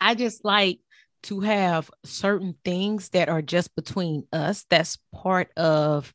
I 0.00 0.14
just 0.14 0.44
like 0.44 0.78
to 1.24 1.40
have 1.40 1.90
certain 2.04 2.54
things 2.64 3.10
that 3.10 3.28
are 3.28 3.42
just 3.42 3.74
between 3.74 4.26
us. 4.32 4.64
That's 4.70 4.98
part 5.12 5.50
of 5.56 6.14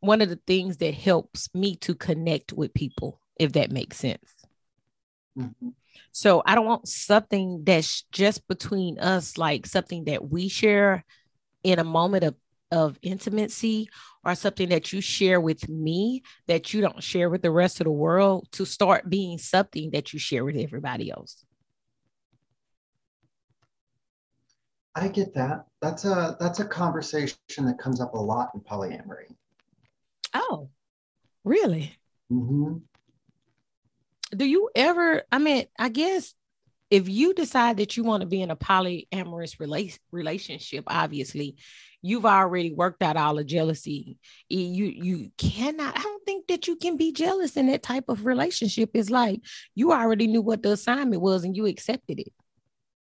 one 0.00 0.20
of 0.22 0.28
the 0.28 0.40
things 0.46 0.78
that 0.78 0.94
helps 0.94 1.54
me 1.54 1.76
to 1.76 1.94
connect 1.94 2.52
with 2.52 2.74
people, 2.74 3.20
if 3.38 3.52
that 3.52 3.70
makes 3.70 3.98
sense. 3.98 4.32
Mm-hmm. 5.38 5.68
So 6.12 6.42
I 6.44 6.54
don't 6.54 6.66
want 6.66 6.86
something 6.86 7.64
that's 7.64 8.02
just 8.12 8.46
between 8.46 8.98
us, 8.98 9.38
like 9.38 9.66
something 9.66 10.04
that 10.04 10.30
we 10.30 10.48
share 10.48 11.04
in 11.64 11.78
a 11.78 11.84
moment 11.84 12.24
of, 12.24 12.34
of 12.70 12.98
intimacy 13.02 13.88
or 14.24 14.34
something 14.34 14.68
that 14.68 14.92
you 14.92 15.00
share 15.00 15.40
with 15.40 15.68
me 15.68 16.22
that 16.46 16.72
you 16.72 16.82
don't 16.82 17.02
share 17.02 17.30
with 17.30 17.40
the 17.40 17.50
rest 17.50 17.80
of 17.80 17.84
the 17.84 17.90
world 17.90 18.46
to 18.52 18.66
start 18.66 19.08
being 19.08 19.38
something 19.38 19.90
that 19.92 20.12
you 20.12 20.18
share 20.18 20.44
with 20.44 20.56
everybody 20.56 21.10
else. 21.10 21.44
I 24.94 25.08
get 25.08 25.32
that. 25.34 25.64
That's 25.80 26.04
a 26.04 26.36
that's 26.38 26.60
a 26.60 26.66
conversation 26.66 27.36
that 27.60 27.78
comes 27.78 28.00
up 28.00 28.12
a 28.12 28.18
lot 28.18 28.50
in 28.54 28.60
polyamory. 28.60 29.34
Oh, 30.34 30.68
really? 31.44 31.96
Mm-hmm. 32.30 32.76
Do 34.34 34.44
you 34.44 34.70
ever? 34.74 35.22
I 35.30 35.38
mean, 35.38 35.66
I 35.78 35.88
guess 35.88 36.34
if 36.90 37.08
you 37.08 37.32
decide 37.32 37.78
that 37.78 37.96
you 37.96 38.04
want 38.04 38.20
to 38.20 38.26
be 38.26 38.42
in 38.42 38.50
a 38.50 38.56
polyamorous 38.56 39.56
rela- 39.56 39.98
relationship, 40.10 40.84
obviously, 40.86 41.56
you've 42.02 42.26
already 42.26 42.74
worked 42.74 43.02
out 43.02 43.16
all 43.16 43.36
the 43.36 43.44
jealousy. 43.44 44.18
You 44.48 44.86
you 44.86 45.30
cannot. 45.38 45.98
I 45.98 46.02
don't 46.02 46.24
think 46.26 46.48
that 46.48 46.66
you 46.66 46.76
can 46.76 46.96
be 46.96 47.12
jealous 47.12 47.56
in 47.56 47.68
that 47.68 47.82
type 47.82 48.04
of 48.08 48.26
relationship. 48.26 48.90
It's 48.94 49.10
like 49.10 49.40
you 49.74 49.92
already 49.92 50.26
knew 50.26 50.42
what 50.42 50.62
the 50.62 50.72
assignment 50.72 51.22
was 51.22 51.44
and 51.44 51.56
you 51.56 51.66
accepted 51.66 52.20
it. 52.20 52.32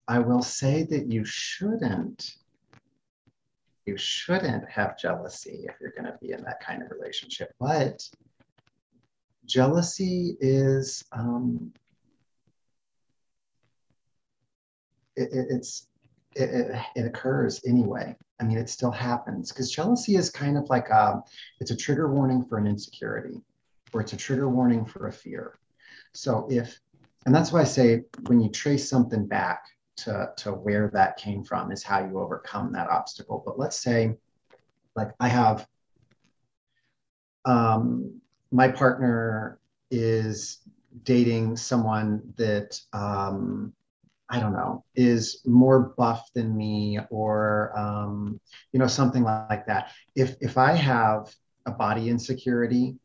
I 0.08 0.18
will 0.18 0.42
say 0.42 0.84
that 0.84 1.10
you 1.10 1.24
shouldn't. 1.24 2.32
You 3.86 3.98
shouldn't 3.98 4.68
have 4.70 4.98
jealousy 4.98 5.66
if 5.68 5.74
you're 5.80 5.92
going 5.92 6.10
to 6.10 6.18
be 6.22 6.32
in 6.32 6.42
that 6.44 6.60
kind 6.60 6.82
of 6.82 6.90
relationship. 6.90 7.52
But 7.60 8.02
jealousy 9.46 10.36
is 10.40 11.04
um, 11.12 11.72
it, 15.16 15.28
it, 15.32 15.46
it's 15.50 15.88
it, 16.34 16.74
it, 16.96 17.06
occurs 17.06 17.60
anyway. 17.64 18.16
I 18.40 18.44
mean, 18.44 18.58
it 18.58 18.68
still 18.68 18.90
happens 18.90 19.52
because 19.52 19.70
jealousy 19.70 20.16
is 20.16 20.30
kind 20.30 20.58
of 20.58 20.68
like 20.68 20.88
a, 20.88 21.10
um, 21.10 21.22
it's 21.60 21.70
a 21.70 21.76
trigger 21.76 22.12
warning 22.12 22.44
for 22.44 22.58
an 22.58 22.66
insecurity, 22.66 23.40
or 23.92 24.00
it's 24.00 24.12
a 24.12 24.16
trigger 24.16 24.48
warning 24.48 24.84
for 24.84 25.06
a 25.06 25.12
fear. 25.12 25.58
So 26.12 26.48
if, 26.50 26.80
and 27.26 27.34
that's 27.34 27.52
why 27.52 27.60
I 27.60 27.64
say 27.64 28.02
when 28.26 28.40
you 28.40 28.50
trace 28.50 28.88
something 28.88 29.26
back, 29.26 29.64
to, 29.96 30.30
to 30.36 30.52
where 30.52 30.90
that 30.92 31.16
came 31.16 31.44
from 31.44 31.70
is 31.70 31.82
how 31.82 32.04
you 32.04 32.18
overcome 32.18 32.72
that 32.72 32.90
obstacle. 32.90 33.42
But 33.44 33.58
let's 33.58 33.80
say, 33.80 34.16
like, 34.96 35.12
I 35.20 35.28
have 35.28 35.66
um, 37.44 38.20
my 38.54 38.68
partner 38.68 39.58
is 39.90 40.60
dating 41.02 41.56
someone 41.56 42.22
that 42.36 42.80
um, 42.92 43.72
I 44.30 44.38
don't 44.38 44.52
know 44.52 44.84
is 44.94 45.42
more 45.44 45.92
buff 45.98 46.30
than 46.34 46.56
me, 46.56 47.00
or 47.10 47.76
um, 47.76 48.40
you 48.72 48.78
know 48.78 48.86
something 48.86 49.24
like 49.24 49.66
that. 49.66 49.90
If 50.14 50.36
if 50.40 50.56
I 50.56 50.72
have 50.72 51.34
a 51.66 51.72
body 51.72 52.08
insecurity 52.08 52.96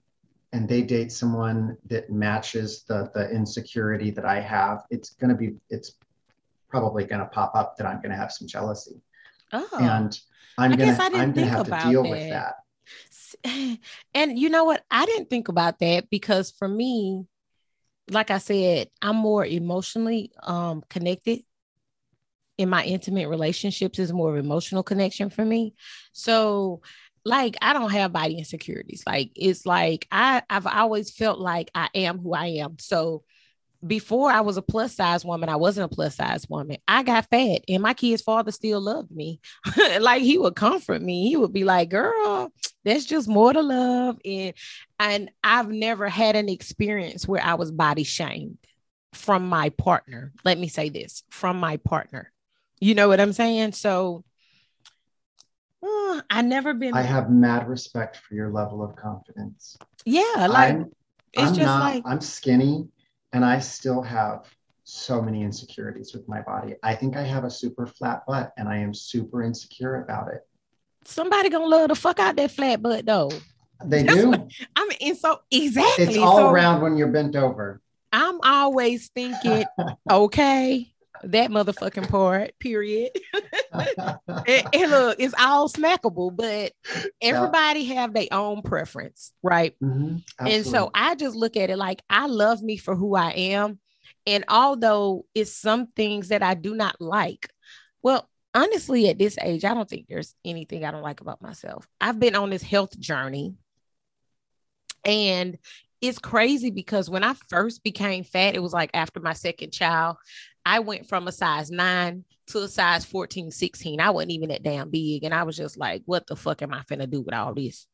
and 0.54 0.70
they 0.70 0.84
date 0.84 1.12
someone 1.12 1.78
that 1.88 2.12
matches 2.12 2.84
the 2.88 3.10
the 3.16 3.30
insecurity 3.32 4.12
that 4.12 4.26
I 4.26 4.40
have, 4.42 4.84
it's 4.92 5.10
gonna 5.16 5.36
be 5.36 5.56
it's 5.72 5.96
probably 6.70 7.04
going 7.04 7.22
to 7.22 7.26
pop 7.28 7.56
up 7.56 7.76
that 7.78 7.88
I'm 7.88 7.98
going 7.98 8.12
to 8.12 8.16
have 8.16 8.32
some 8.32 8.48
jealousy. 8.48 9.02
Oh, 9.52 9.68
and 9.80 10.18
I'm 10.58 10.72
going 10.72 10.96
to 10.96 11.04
I'm 11.04 11.34
going 11.34 11.48
to 11.48 11.52
have 11.52 11.66
to 11.66 11.90
deal 11.90 12.04
that. 12.04 12.10
with 12.10 12.30
that. 12.30 12.56
And 14.14 14.38
you 14.40 14.50
know 14.50 14.64
what? 14.64 14.84
I 14.92 15.06
didn't 15.06 15.30
think 15.30 15.48
about 15.48 15.80
that 15.80 16.10
because 16.10 16.52
for 16.52 16.68
me, 16.68 17.26
like 18.10 18.32
I 18.32 18.40
said, 18.40 18.90
I'm 19.02 19.16
more 19.16 19.46
emotionally 19.46 20.32
um, 20.44 20.84
connected 20.90 21.44
in 22.58 22.70
my 22.70 22.84
intimate 22.84 23.30
relationships 23.30 24.00
is 24.00 24.12
more 24.12 24.32
of 24.38 24.44
emotional 24.44 24.84
connection 24.84 25.30
for 25.30 25.46
me. 25.46 25.74
So 26.12 26.82
like 27.24 27.56
I 27.62 27.74
don't 27.74 27.92
have 27.92 28.12
body 28.12 28.38
insecurities. 28.38 29.04
Like 29.08 29.32
it's 29.36 29.66
like 29.66 30.08
I 30.12 30.44
I've 30.50 30.68
always 30.68 31.12
felt 31.12 31.40
like 31.40 31.72
I 31.74 31.88
am 31.96 32.20
who 32.20 32.34
I 32.34 32.48
am. 32.48 32.78
So 32.80 33.24
before 33.86 34.30
I 34.30 34.42
was 34.42 34.58
a 34.58 34.62
plus 34.62 34.96
size 34.96 35.24
woman, 35.24 35.50
I 35.50 35.56
wasn't 35.56 35.92
a 35.92 35.96
plus 35.96 36.16
size 36.16 36.48
woman. 36.50 36.78
I 36.88 37.04
got 37.04 37.30
fat, 37.30 37.62
and 37.68 37.82
my 37.82 37.94
kid's 37.94 38.22
father 38.22 38.52
still 38.52 38.82
loved 38.82 39.12
me. 39.12 39.40
like 40.00 40.22
he 40.22 40.38
would 40.38 40.56
comfort 40.56 41.02
me. 41.02 41.30
He 41.30 41.38
would 41.38 41.54
be 41.54 41.64
like, 41.64 41.90
"Girl, 41.90 42.52
that's 42.84 43.06
just 43.06 43.28
more 43.28 43.54
to 43.54 43.62
love." 43.62 44.20
And 44.26 44.54
and 45.00 45.32
I've 45.44 45.70
never 45.70 46.10
had 46.10 46.36
an 46.36 46.50
experience 46.50 47.28
where 47.28 47.44
I 47.44 47.54
was 47.54 47.72
body 47.72 48.04
shamed 48.04 48.58
from 49.14 49.48
my 49.48 49.70
partner. 49.70 50.34
Let 50.44 50.58
me 50.58 50.68
say 50.68 50.90
this: 50.90 51.24
from 51.30 51.60
my 51.60 51.78
partner. 51.78 52.32
You 52.82 52.96
know 52.96 53.08
what 53.08 53.22
I'm 53.22 53.34
saying? 53.34 53.74
So 53.74 54.24
uh, 55.82 56.22
I 56.30 56.42
never 56.42 56.74
been. 56.74 56.94
I 56.94 57.02
have 57.02 57.30
mad 57.30 57.70
respect 57.70 58.18
for 58.18 58.36
your 58.36 58.50
level 58.50 58.84
of 58.84 58.98
confidence. 58.98 59.78
Yeah, 60.06 60.48
like 60.50 60.76
I'm, 60.76 60.92
it's 61.32 61.44
I'm 61.44 61.56
just 61.56 61.60
not, 61.60 61.80
like 61.80 62.04
I'm 62.06 62.22
skinny 62.22 62.90
and 63.34 63.46
I 63.46 63.60
still 63.60 64.02
have 64.02 64.46
so 64.84 65.22
many 65.22 65.44
insecurities 65.44 66.14
with 66.14 66.28
my 66.28 66.42
body. 66.42 66.76
I 66.82 66.96
think 66.96 67.16
I 67.16 67.22
have 67.22 67.44
a 67.44 67.50
super 67.50 67.86
flat 67.86 68.24
butt 68.28 68.54
and 68.58 68.68
I 68.68 68.78
am 68.78 68.94
super 68.94 69.44
insecure 69.44 70.02
about 70.04 70.34
it. 70.34 70.42
Somebody 71.06 71.50
gonna 71.50 71.66
love 71.66 71.90
the 71.90 71.96
fuck 71.96 72.20
out 72.20 72.36
that 72.38 72.52
flat 72.52 72.82
butt 72.82 73.06
though. 73.06 73.32
They 73.86 74.04
do. 74.04 74.34
I 74.76 74.88
mean, 74.88 74.98
and 75.02 75.18
so 75.18 75.40
exactly. 75.52 76.06
It's 76.06 76.18
all 76.18 76.38
so, 76.38 76.50
around 76.50 76.82
when 76.82 76.98
you're 76.98 77.08
bent 77.08 77.36
over. 77.36 77.82
I'm 78.12 78.42
always 78.42 79.10
thinking, 79.10 79.66
okay, 80.12 80.92
that 81.24 81.52
motherfucking 81.52 82.10
part, 82.10 82.58
period. 82.60 83.12
and, 83.74 84.68
and, 84.74 84.92
look, 84.92 85.18
it's 85.20 85.34
all 85.40 85.70
snackable, 85.70 86.36
but 86.36 86.74
everybody 87.22 87.82
yeah. 87.82 87.96
have 87.96 88.14
their 88.14 88.28
own 88.32 88.62
preference, 88.62 89.34
right? 89.44 89.76
Mm-hmm. 89.84 90.18
And 90.46 90.66
so 90.66 90.92
I 90.94 91.16
just 91.16 91.36
look 91.36 91.58
at 91.58 91.70
it 91.70 91.78
like 91.78 92.02
I 92.10 92.28
love 92.28 92.62
me 92.62 92.78
for 92.78 92.96
who 92.96 93.16
I 93.16 93.32
am. 93.32 93.80
And 94.26 94.46
although 94.48 95.26
it's 95.34 95.54
some 95.54 95.88
things 95.88 96.30
that 96.30 96.44
I 96.44 96.54
do 96.54 96.76
not 96.76 97.00
like, 97.00 97.50
well, 98.02 98.30
honestly, 98.54 99.10
at 99.10 99.18
this 99.18 99.38
age, 99.42 99.66
I 99.66 99.74
don't 99.74 99.90
think 99.90 100.08
there's 100.08 100.36
anything 100.46 100.86
I 100.86 100.92
don't 100.92 101.04
like 101.04 101.22
about 101.22 101.42
myself. 101.42 101.88
I've 102.00 102.20
been 102.20 102.36
on 102.36 102.50
this 102.50 102.64
health 102.64 102.98
journey. 103.00 103.56
And 105.06 105.58
it's 106.02 106.20
crazy 106.20 106.72
because 106.72 107.10
when 107.10 107.24
I 107.24 107.34
first 107.50 107.84
became 107.84 108.24
fat, 108.24 108.56
it 108.56 108.62
was 108.62 108.74
like 108.74 108.92
after 108.94 109.20
my 109.20 109.34
second 109.34 109.72
child, 109.72 110.18
I 110.70 110.78
went 110.78 111.10
from 111.10 111.28
a 111.28 111.32
size 111.32 111.72
nine 111.72 112.26
to 112.48 112.60
a 112.60 112.68
size 112.68 113.04
14, 113.04 113.50
16. 113.50 114.00
I 114.00 114.12
wasn't 114.12 114.34
even 114.34 114.50
that 114.50 114.62
damn 114.62 114.92
big. 114.92 115.24
And 115.24 115.34
I 115.34 115.42
was 115.42 115.58
just 115.58 115.80
like, 115.80 116.04
what 116.06 116.28
the 116.28 116.36
fuck 116.36 116.62
am 116.62 116.76
I 116.76 116.84
finna 116.84 117.10
do 117.10 117.22
with 117.22 117.34
all 117.34 117.56
this? 117.56 117.88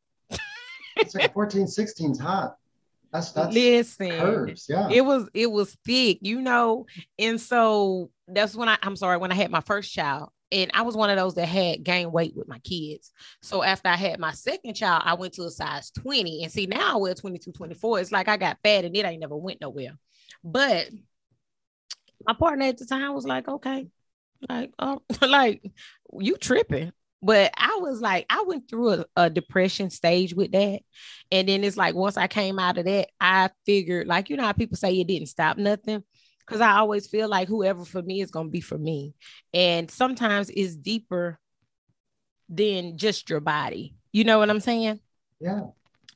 it's 0.96 1.14
like 1.14 1.32
14, 1.32 1.66
16 1.66 2.10
is 2.10 2.18
hot. 2.18 2.56
That's 3.10 3.32
that's 3.32 3.54
listen 3.54 4.10
curves, 4.10 4.66
yeah. 4.68 4.90
It 4.90 5.02
was 5.02 5.26
it 5.32 5.50
was 5.50 5.74
thick, 5.86 6.18
you 6.20 6.42
know. 6.42 6.84
And 7.18 7.40
so 7.40 8.10
that's 8.28 8.54
when 8.54 8.68
I 8.68 8.76
I'm 8.82 8.96
sorry, 8.96 9.16
when 9.16 9.32
I 9.32 9.36
had 9.36 9.50
my 9.50 9.62
first 9.62 9.90
child, 9.90 10.28
and 10.52 10.70
I 10.74 10.82
was 10.82 10.96
one 10.96 11.08
of 11.08 11.16
those 11.16 11.34
that 11.36 11.46
had 11.46 11.82
gained 11.82 12.12
weight 12.12 12.36
with 12.36 12.46
my 12.46 12.58
kids. 12.58 13.10
So 13.40 13.62
after 13.62 13.88
I 13.88 13.96
had 13.96 14.20
my 14.20 14.32
second 14.32 14.74
child, 14.74 15.02
I 15.06 15.14
went 15.14 15.32
to 15.34 15.44
a 15.44 15.50
size 15.50 15.90
20. 15.92 16.42
And 16.42 16.52
see, 16.52 16.66
now 16.66 16.94
I 16.94 16.96
wear 16.96 17.14
22, 17.14 17.52
24. 17.52 18.00
It's 18.00 18.12
like 18.12 18.28
I 18.28 18.36
got 18.36 18.58
fat 18.62 18.84
and 18.84 18.94
it 18.94 19.06
ain't 19.06 19.20
never 19.20 19.36
went 19.36 19.62
nowhere. 19.62 19.96
But 20.44 20.90
my 22.26 22.34
partner 22.34 22.66
at 22.66 22.78
the 22.78 22.86
time 22.86 23.14
was 23.14 23.26
like, 23.26 23.48
okay, 23.48 23.88
like, 24.48 24.72
oh, 24.78 25.02
like 25.22 25.62
you 26.20 26.36
tripping. 26.36 26.92
But 27.22 27.52
I 27.56 27.78
was 27.80 28.00
like, 28.00 28.26
I 28.28 28.44
went 28.46 28.68
through 28.68 28.90
a, 28.90 29.04
a, 29.16 29.30
depression 29.30 29.90
stage 29.90 30.34
with 30.34 30.52
that. 30.52 30.80
And 31.32 31.48
then 31.48 31.64
it's 31.64 31.76
like, 31.76 31.94
once 31.94 32.16
I 32.16 32.28
came 32.28 32.58
out 32.58 32.78
of 32.78 32.84
that, 32.84 33.08
I 33.20 33.50
figured, 33.64 34.06
like, 34.06 34.28
you 34.28 34.36
know 34.36 34.44
how 34.44 34.52
people 34.52 34.76
say 34.76 35.00
it 35.00 35.08
didn't 35.08 35.28
stop 35.28 35.56
nothing? 35.56 36.04
Because 36.40 36.60
I 36.60 36.76
always 36.76 37.08
feel 37.08 37.28
like 37.28 37.48
whoever 37.48 37.84
for 37.84 38.02
me 38.02 38.20
is 38.20 38.30
going 38.30 38.46
to 38.46 38.52
be 38.52 38.60
for 38.60 38.78
me. 38.78 39.14
And 39.52 39.90
sometimes 39.90 40.50
it's 40.50 40.76
deeper 40.76 41.40
than 42.48 42.98
just 42.98 43.28
your 43.30 43.40
body. 43.40 43.96
You 44.12 44.24
know 44.24 44.38
what 44.38 44.50
I'm 44.50 44.60
saying? 44.60 45.00
Yeah. 45.40 45.62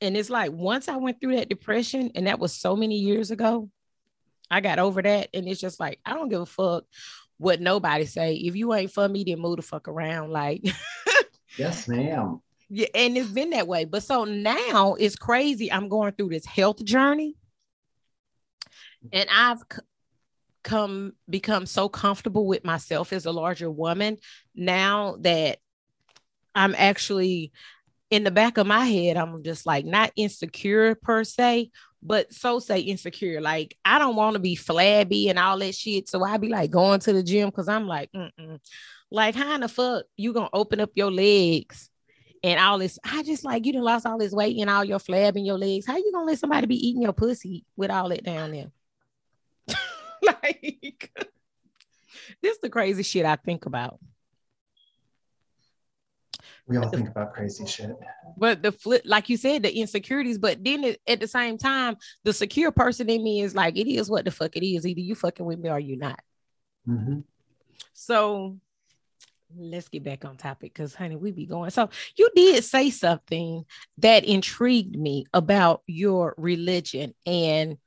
And 0.00 0.16
it's 0.16 0.30
like, 0.30 0.52
once 0.52 0.88
I 0.88 0.96
went 0.96 1.20
through 1.20 1.36
that 1.36 1.48
depression, 1.48 2.12
and 2.14 2.26
that 2.26 2.38
was 2.38 2.52
so 2.52 2.76
many 2.76 2.96
years 2.96 3.30
ago, 3.30 3.70
I 4.50 4.60
got 4.60 4.78
over 4.78 5.02
that. 5.02 5.28
And 5.32 5.48
it's 5.48 5.60
just 5.60 5.80
like, 5.80 6.00
I 6.04 6.14
don't 6.14 6.28
give 6.28 6.40
a 6.40 6.46
fuck 6.46 6.84
what 7.38 7.60
nobody 7.60 8.04
say. 8.04 8.34
If 8.34 8.56
you 8.56 8.74
ain't 8.74 8.92
for 8.92 9.08
me, 9.08 9.24
then 9.24 9.40
move 9.40 9.56
the 9.56 9.62
fuck 9.62 9.88
around. 9.88 10.30
Like, 10.30 10.62
yes, 11.58 11.88
ma'am. 11.88 12.40
Yeah, 12.68 12.88
and 12.94 13.16
it's 13.16 13.30
been 13.30 13.50
that 13.50 13.66
way. 13.66 13.84
But 13.84 14.02
so 14.02 14.24
now 14.24 14.94
it's 14.94 15.16
crazy. 15.16 15.72
I'm 15.72 15.88
going 15.88 16.12
through 16.12 16.28
this 16.28 16.46
health 16.46 16.84
journey. 16.84 17.36
And 19.12 19.28
I've 19.32 19.60
c- 19.72 19.80
come 20.62 21.14
become 21.28 21.66
so 21.66 21.88
comfortable 21.88 22.46
with 22.46 22.64
myself 22.64 23.12
as 23.12 23.26
a 23.26 23.32
larger 23.32 23.70
woman 23.70 24.18
now 24.54 25.16
that 25.20 25.58
I'm 26.54 26.74
actually 26.76 27.52
in 28.10 28.24
the 28.24 28.30
back 28.30 28.58
of 28.58 28.66
my 28.66 28.84
head, 28.84 29.16
I'm 29.16 29.42
just 29.42 29.66
like 29.66 29.84
not 29.84 30.12
insecure 30.16 30.96
per 30.96 31.22
se, 31.22 31.70
but 32.02 32.32
so 32.32 32.58
say 32.58 32.80
insecure. 32.80 33.40
Like 33.40 33.76
I 33.84 33.98
don't 33.98 34.16
want 34.16 34.34
to 34.34 34.40
be 34.40 34.56
flabby 34.56 35.28
and 35.28 35.38
all 35.38 35.58
that 35.58 35.74
shit. 35.74 36.08
So 36.08 36.24
I 36.24 36.36
be 36.36 36.48
like 36.48 36.70
going 36.70 37.00
to 37.00 37.12
the 37.12 37.22
gym 37.22 37.48
because 37.48 37.68
I'm 37.68 37.86
like, 37.86 38.10
Mm-mm. 38.12 38.58
like 39.10 39.34
how 39.34 39.54
in 39.54 39.60
the 39.60 39.68
fuck 39.68 40.04
you 40.16 40.32
gonna 40.32 40.50
open 40.52 40.80
up 40.80 40.90
your 40.94 41.10
legs 41.10 41.88
and 42.42 42.58
all 42.58 42.78
this? 42.78 42.98
I 43.04 43.22
just 43.22 43.44
like 43.44 43.64
you 43.64 43.72
done 43.72 43.82
lost 43.82 44.06
all 44.06 44.18
this 44.18 44.32
weight 44.32 44.58
and 44.58 44.68
all 44.68 44.84
your 44.84 44.98
flab 44.98 45.36
in 45.36 45.44
your 45.44 45.58
legs. 45.58 45.86
How 45.86 45.96
you 45.96 46.10
gonna 46.12 46.26
let 46.26 46.38
somebody 46.38 46.66
be 46.66 46.88
eating 46.88 47.02
your 47.02 47.12
pussy 47.12 47.64
with 47.76 47.90
all 47.90 48.08
that 48.08 48.24
down 48.24 48.50
there? 48.50 48.72
like 50.22 51.12
this 52.42 52.56
is 52.56 52.60
the 52.60 52.70
crazy 52.70 53.04
shit 53.04 53.24
I 53.24 53.36
think 53.36 53.66
about. 53.66 54.00
We 56.70 56.76
all 56.76 56.88
think 56.88 57.08
about 57.08 57.34
crazy 57.34 57.66
shit. 57.66 57.90
But 58.36 58.62
the 58.62 58.70
flip, 58.70 59.02
like 59.04 59.28
you 59.28 59.36
said, 59.36 59.64
the 59.64 59.76
insecurities, 59.76 60.38
but 60.38 60.62
then 60.62 60.84
it, 60.84 61.00
at 61.04 61.18
the 61.18 61.26
same 61.26 61.58
time, 61.58 61.96
the 62.22 62.32
secure 62.32 62.70
person 62.70 63.10
in 63.10 63.24
me 63.24 63.40
is 63.40 63.56
like, 63.56 63.76
it 63.76 63.88
is 63.88 64.08
what 64.08 64.24
the 64.24 64.30
fuck 64.30 64.56
it 64.56 64.64
is. 64.64 64.86
Either 64.86 65.00
you 65.00 65.16
fucking 65.16 65.44
with 65.44 65.58
me 65.58 65.68
or 65.68 65.80
you 65.80 65.96
not. 65.96 66.20
Mm-hmm. 66.88 67.20
So 67.92 68.56
let's 69.56 69.88
get 69.88 70.04
back 70.04 70.24
on 70.24 70.36
topic 70.36 70.72
because 70.72 70.94
honey, 70.94 71.16
we 71.16 71.32
be 71.32 71.44
going. 71.44 71.70
So 71.70 71.90
you 72.16 72.30
did 72.36 72.62
say 72.62 72.90
something 72.90 73.64
that 73.98 74.24
intrigued 74.24 74.96
me 74.96 75.26
about 75.34 75.82
your 75.88 76.34
religion. 76.38 77.14
And 77.26 77.78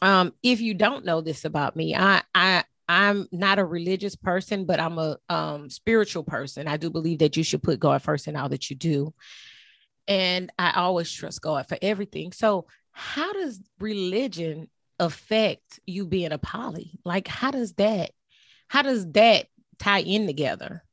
um, 0.00 0.32
if 0.42 0.62
you 0.62 0.72
don't 0.72 1.04
know 1.04 1.20
this 1.20 1.44
about 1.44 1.76
me, 1.76 1.94
I 1.94 2.22
I 2.34 2.64
I'm 2.88 3.28
not 3.32 3.58
a 3.58 3.64
religious 3.64 4.14
person, 4.14 4.66
but 4.66 4.80
I'm 4.80 4.98
a 4.98 5.16
um, 5.28 5.70
spiritual 5.70 6.24
person. 6.24 6.68
I 6.68 6.76
do 6.76 6.90
believe 6.90 7.20
that 7.20 7.36
you 7.36 7.42
should 7.42 7.62
put 7.62 7.80
God 7.80 8.02
first 8.02 8.28
in 8.28 8.36
all 8.36 8.48
that 8.50 8.68
you 8.68 8.76
do. 8.76 9.14
And 10.06 10.52
I 10.58 10.72
always 10.72 11.10
trust 11.10 11.40
God 11.40 11.66
for 11.68 11.78
everything. 11.80 12.32
So, 12.32 12.66
how 12.92 13.32
does 13.32 13.60
religion 13.80 14.68
affect 15.00 15.80
you 15.86 16.06
being 16.06 16.32
a 16.32 16.38
poly? 16.38 16.92
Like, 17.04 17.26
how 17.26 17.50
does 17.50 17.72
that, 17.74 18.10
how 18.68 18.82
does 18.82 19.10
that 19.12 19.46
tie 19.78 20.02
in 20.02 20.26
together? 20.26 20.84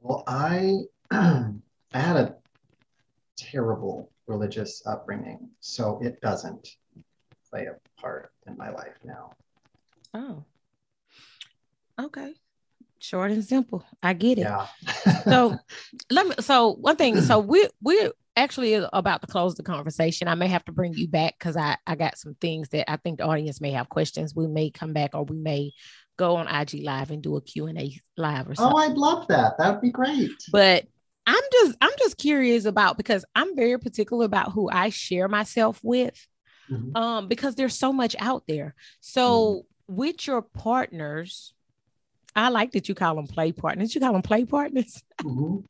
Well, 0.00 0.24
I, 0.26 0.80
I 1.10 1.52
had 1.92 2.16
a 2.16 2.34
terrible 3.36 4.10
religious 4.26 4.82
upbringing, 4.86 5.50
so 5.60 6.00
it 6.02 6.20
doesn't 6.20 6.68
play 7.50 7.66
a 7.66 8.00
part 8.00 8.32
in 8.46 8.56
my 8.56 8.70
life 8.70 8.98
now. 9.04 9.30
Oh, 10.14 10.44
Okay. 12.00 12.34
Short 12.98 13.30
and 13.30 13.44
simple. 13.44 13.84
I 14.02 14.14
get 14.14 14.38
it. 14.38 14.42
Yeah. 14.42 14.66
so 15.24 15.56
let 16.10 16.26
me 16.26 16.34
so 16.40 16.74
one 16.74 16.96
thing. 16.96 17.20
So 17.20 17.38
we 17.38 17.68
we're 17.82 18.12
actually 18.36 18.74
about 18.74 19.20
to 19.20 19.26
close 19.26 19.54
the 19.54 19.62
conversation. 19.62 20.28
I 20.28 20.34
may 20.34 20.48
have 20.48 20.64
to 20.64 20.72
bring 20.72 20.94
you 20.94 21.08
back 21.08 21.36
because 21.38 21.56
I, 21.56 21.76
I 21.86 21.94
got 21.94 22.18
some 22.18 22.34
things 22.40 22.70
that 22.70 22.90
I 22.90 22.96
think 22.96 23.18
the 23.18 23.26
audience 23.26 23.60
may 23.60 23.72
have 23.72 23.88
questions. 23.88 24.34
We 24.34 24.46
may 24.46 24.70
come 24.70 24.92
back 24.92 25.10
or 25.14 25.24
we 25.24 25.36
may 25.36 25.72
go 26.16 26.36
on 26.36 26.48
IG 26.48 26.82
live 26.82 27.10
and 27.10 27.22
do 27.22 27.36
a 27.36 27.40
Q&A 27.40 28.00
live 28.16 28.48
or 28.48 28.54
something. 28.54 28.74
Oh, 28.74 28.78
I'd 28.78 28.96
love 28.96 29.28
that. 29.28 29.58
That 29.58 29.72
would 29.72 29.82
be 29.82 29.90
great. 29.90 30.30
But 30.50 30.84
I'm 31.26 31.42
just 31.52 31.76
I'm 31.80 31.92
just 31.98 32.18
curious 32.18 32.64
about 32.64 32.96
because 32.96 33.24
I'm 33.34 33.56
very 33.56 33.78
particular 33.78 34.24
about 34.24 34.52
who 34.52 34.68
I 34.70 34.90
share 34.90 35.28
myself 35.28 35.80
with. 35.82 36.26
Mm-hmm. 36.70 36.96
Um, 36.96 37.28
because 37.28 37.56
there's 37.56 37.78
so 37.78 37.92
much 37.92 38.16
out 38.18 38.44
there. 38.48 38.74
So 39.00 39.66
mm-hmm. 39.88 39.96
with 39.96 40.26
your 40.26 40.40
partners, 40.40 41.52
I 42.36 42.48
like 42.48 42.72
that 42.72 42.88
you 42.88 42.94
call 42.94 43.14
them 43.14 43.26
play 43.26 43.52
partners. 43.52 43.94
You 43.94 44.00
call 44.00 44.12
them 44.12 44.22
play 44.22 44.44
partners. 44.44 45.02
Mm-hmm. 45.24 45.60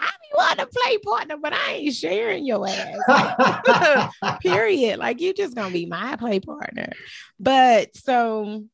I 0.00 0.10
want 0.34 0.60
a 0.60 0.66
play 0.66 0.98
partner, 0.98 1.36
but 1.40 1.52
I 1.52 1.74
ain't 1.74 1.94
sharing 1.94 2.44
your 2.44 2.66
ass. 2.66 4.10
period. 4.40 4.98
Like 4.98 5.20
you 5.20 5.32
just 5.32 5.54
gonna 5.54 5.70
be 5.70 5.86
my 5.86 6.16
play 6.16 6.40
partner. 6.40 6.88
But 7.38 7.94
so 7.94 8.64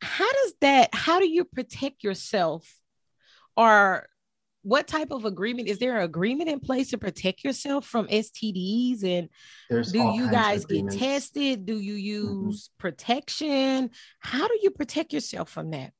how 0.00 0.30
does 0.30 0.54
that, 0.60 0.90
how 0.94 1.18
do 1.18 1.28
you 1.28 1.44
protect 1.44 2.04
yourself? 2.04 2.70
Or 3.56 4.06
what 4.62 4.86
type 4.86 5.10
of 5.10 5.24
agreement 5.24 5.68
is 5.68 5.78
there 5.78 5.96
an 5.96 6.04
agreement 6.04 6.50
in 6.50 6.60
place 6.60 6.90
to 6.90 6.98
protect 6.98 7.42
yourself 7.42 7.86
from 7.86 8.06
STDs 8.06 9.02
and 9.02 9.30
There's 9.68 9.90
do 9.90 10.12
you 10.12 10.30
guys 10.30 10.66
get 10.66 10.90
tested? 10.90 11.66
Do 11.66 11.80
you 11.80 11.94
mm-hmm. 11.94 12.46
use 12.46 12.68
mm-hmm. 12.68 12.80
protection? 12.80 13.90
How 14.20 14.46
do 14.46 14.58
you 14.62 14.70
protect 14.70 15.12
yourself 15.12 15.50
from 15.50 15.70
that? 15.70 15.92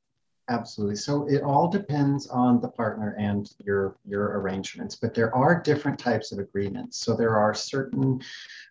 Absolutely. 0.51 0.97
So 0.97 1.29
it 1.29 1.43
all 1.43 1.69
depends 1.69 2.27
on 2.27 2.61
the 2.61 2.69
partner 2.69 3.15
and 3.19 3.49
your 3.65 3.97
your 4.05 4.39
arrangements, 4.41 4.97
but 4.97 5.15
there 5.15 5.33
are 5.35 5.63
different 5.63 5.99
types 5.99 6.33
of 6.33 6.41
agreements. 6.41 6.99
So 6.99 7.15
there 7.15 7.37
are 7.37 7.55
certain 7.55 8.21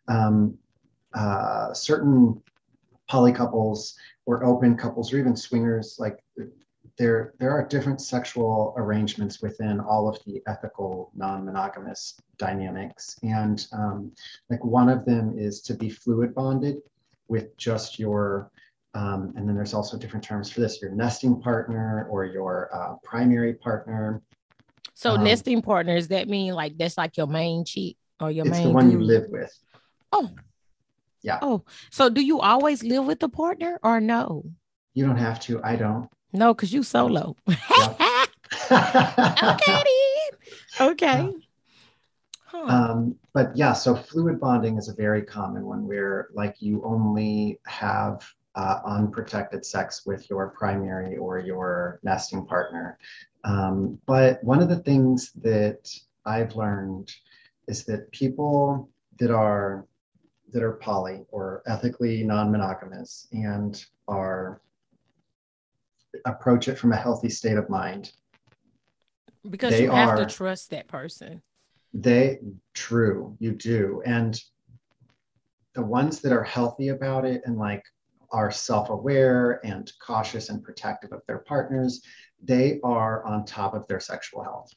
um, 0.10 0.58
uh, 1.14 1.74
certain 1.74 2.42
poly 3.08 3.32
couples 3.32 3.98
or 4.26 4.44
open 4.44 4.76
couples 4.76 5.12
or 5.14 5.18
even 5.18 5.36
swingers 5.36 5.98
like 6.00 6.20
there 6.98 7.34
there 7.40 7.52
are 7.52 7.66
different 7.66 8.02
sexual 8.02 8.74
arrangements 8.78 9.42
within 9.42 9.80
all 9.80 10.08
of 10.08 10.20
the 10.26 10.44
ethical 10.48 11.12
non-monogamous 11.16 12.20
dynamics 12.38 13.18
and 13.24 13.68
um, 13.72 14.12
like 14.50 14.64
one 14.64 14.90
of 14.90 15.06
them 15.06 15.34
is 15.38 15.62
to 15.62 15.74
be 15.74 15.90
fluid 15.90 16.36
bonded 16.36 16.82
with 17.30 17.56
just 17.58 17.98
your 17.98 18.52
um, 18.94 19.34
and 19.36 19.48
then 19.48 19.56
there's 19.56 19.74
also 19.74 19.98
different 19.98 20.24
terms 20.24 20.52
for 20.52 20.62
this, 20.62 20.82
your 20.82 20.92
nesting 20.92 21.40
partner 21.42 22.08
or 22.10 22.26
your 22.26 22.70
uh, 22.74 22.96
primary 23.04 23.54
partner. 23.54 24.22
So 24.96 25.12
um, 25.12 25.24
nesting 25.24 25.62
partners, 25.62 26.08
that 26.10 26.28
mean 26.28 26.54
like 26.54 26.78
that's 26.78 26.98
like 26.98 27.16
your 27.16 27.28
main 27.28 27.66
cheat 27.66 27.98
or 28.20 28.32
your 28.32 28.48
it's 28.48 28.58
main 28.58 28.68
the 28.68 28.74
one 28.74 28.90
dude. 28.90 29.00
you 29.00 29.06
live 29.06 29.26
with. 29.30 29.52
Oh. 30.12 30.30
Yeah. 31.22 31.40
Oh, 31.42 31.64
so 31.92 32.10
do 32.10 32.22
you 32.22 32.40
always 32.40 32.82
live 32.82 33.06
with 33.06 33.20
the 33.20 33.30
partner 33.30 33.78
or 33.84 34.00
no? 34.00 34.46
You 34.94 35.06
don't 35.06 35.18
have 35.18 35.40
to. 35.42 35.62
I 35.64 35.76
don't. 35.76 36.10
No, 36.32 36.54
because 36.54 36.72
you 36.72 36.82
solo. 36.82 37.36
okay. 38.72 39.84
Okay. 40.80 41.34
Huh. 42.46 42.66
Um, 42.66 43.16
but 43.34 43.56
yeah, 43.56 43.74
so 43.74 43.96
fluid 43.96 44.40
bonding 44.40 44.78
is 44.78 44.88
a 44.88 44.94
very 44.94 45.22
common 45.22 45.66
one 45.66 45.88
where 45.88 46.30
like 46.34 46.56
you 46.60 46.82
only 46.84 47.60
have 47.66 48.26
uh, 48.60 48.82
unprotected 48.86 49.66
sex 49.66 50.06
with 50.06 50.30
your 50.30 50.50
primary 50.50 51.16
or 51.16 51.40
your 51.40 52.00
nesting 52.04 52.46
partner. 52.46 52.98
Um, 53.46 53.98
but 54.06 54.44
one 54.44 54.62
of 54.62 54.68
the 54.68 54.80
things 54.80 55.32
that 55.42 55.90
I've 56.26 56.56
learned 56.56 57.10
is 57.70 57.86
that 57.86 58.12
people 58.12 58.90
that 59.20 59.32
are 59.32 59.88
that 60.52 60.62
are 60.64 60.74
poly 60.74 61.26
or 61.30 61.64
ethically 61.68 62.24
non-monogamous 62.24 63.28
and 63.32 63.86
are 64.10 64.62
approach 66.26 66.68
it 66.68 66.78
from 66.78 66.92
a 66.92 66.98
healthy 66.98 67.30
state 67.30 67.56
of 67.56 67.70
mind 67.70 68.12
because 69.50 69.80
you 69.80 69.92
have 69.92 70.10
are, 70.10 70.18
to 70.18 70.26
trust 70.26 70.72
that 70.72 70.88
person 70.88 71.42
they 71.94 72.40
true 72.74 73.38
you 73.40 73.52
do 73.52 74.02
and 74.08 74.42
the 75.76 75.84
ones 75.84 76.20
that 76.20 76.34
are 76.34 76.44
healthy 76.44 76.88
about 76.88 77.26
it 77.26 77.44
and 77.46 77.58
like 77.58 77.84
are 78.32 78.52
self 78.52 78.90
aware 78.90 79.66
and 79.66 79.92
cautious 80.00 80.50
and 80.50 80.64
protective 80.64 81.12
of 81.12 81.22
their 81.28 81.40
partners, 81.40 82.02
they 82.42 82.80
are 82.84 83.24
on 83.26 83.46
top 83.46 83.74
of 83.74 83.88
their 83.88 84.00
sexual 84.00 84.44
health. 84.44 84.74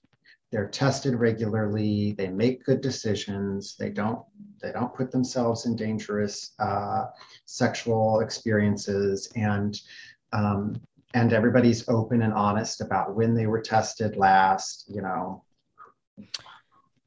They're 0.51 0.69
tested 0.69 1.15
regularly. 1.15 2.12
They 2.12 2.29
make 2.29 2.65
good 2.65 2.83
decisions. 2.83 3.75
They 3.77 3.88
don't. 3.88 4.23
They 4.61 4.71
don't 4.71 4.95
put 4.95 5.11
themselves 5.11 5.65
in 5.65 5.77
dangerous 5.77 6.53
uh, 6.59 7.07
sexual 7.47 8.21
experiences, 8.21 9.33
and 9.35 9.81
um, 10.33 10.81
and 11.15 11.33
everybody's 11.33 11.88
open 11.88 12.23
and 12.23 12.35
honest 12.35 12.83
about 12.83 13.15
when 13.15 13.35
they 13.35 13.47
were 13.47 13.62
tested 13.62 14.17
last. 14.17 14.85
You 14.88 15.01
know, 15.01 15.45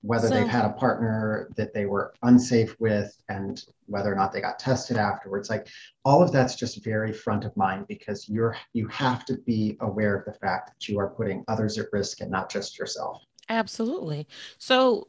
whether 0.05 0.27
so, 0.27 0.35
they've 0.35 0.47
had 0.47 0.65
a 0.65 0.73
partner 0.73 1.49
that 1.55 1.73
they 1.73 1.85
were 1.85 2.13
unsafe 2.21 2.79
with 2.79 3.17
and 3.29 3.63
whether 3.87 4.11
or 4.11 4.15
not 4.15 4.31
they 4.31 4.39
got 4.41 4.59
tested 4.59 4.97
afterwards. 4.97 5.49
Like 5.49 5.67
all 6.03 6.21
of 6.21 6.31
that's 6.31 6.55
just 6.55 6.83
very 6.83 7.11
front 7.11 7.43
of 7.43 7.55
mind 7.57 7.87
because 7.87 8.29
you're 8.29 8.55
you 8.73 8.87
have 8.89 9.25
to 9.25 9.37
be 9.45 9.77
aware 9.81 10.15
of 10.15 10.25
the 10.25 10.39
fact 10.39 10.69
that 10.69 10.87
you 10.87 10.99
are 10.99 11.09
putting 11.09 11.43
others 11.47 11.77
at 11.79 11.87
risk 11.91 12.21
and 12.21 12.29
not 12.29 12.51
just 12.51 12.77
yourself. 12.77 13.23
Absolutely. 13.49 14.27
So 14.59 15.07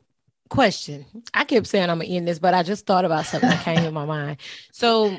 question. 0.49 1.05
I 1.35 1.45
kept 1.45 1.67
saying 1.67 1.91
i'm 1.91 1.99
gonna 1.99 2.09
end 2.09 2.29
this 2.29 2.39
but 2.39 2.55
i 2.55 2.63
just 2.63 2.87
thought 2.87 3.05
about 3.05 3.27
something 3.27 3.51
that 3.51 3.65
came 3.65 3.85
in 3.85 3.93
my 3.95 4.07
mind. 4.07 4.39
So 4.73 5.17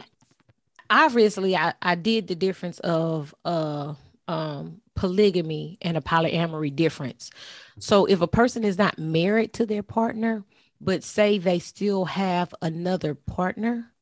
obviously 0.90 1.56
i 1.56 1.74
i 1.82 1.96
did 1.96 2.28
the 2.28 2.36
difference 2.36 2.80
of 2.80 3.36
uh 3.44 3.94
um 4.30 4.82
polygamy 4.98 5.78
and 5.82 5.96
a 5.96 6.02
polyamory 6.02 6.76
difference. 6.76 7.30
So 7.80 8.06
if 8.06 8.20
a 8.20 8.28
person 8.28 8.66
is 8.66 8.78
not 8.78 9.00
married 9.00 9.54
to 9.54 9.66
their 9.66 9.84
partner, 9.84 10.44
but 10.82 11.04
say 11.04 11.38
they 11.38 11.60
still 11.60 12.06
have 12.06 12.54
another 12.62 13.16
partner, 13.16 13.94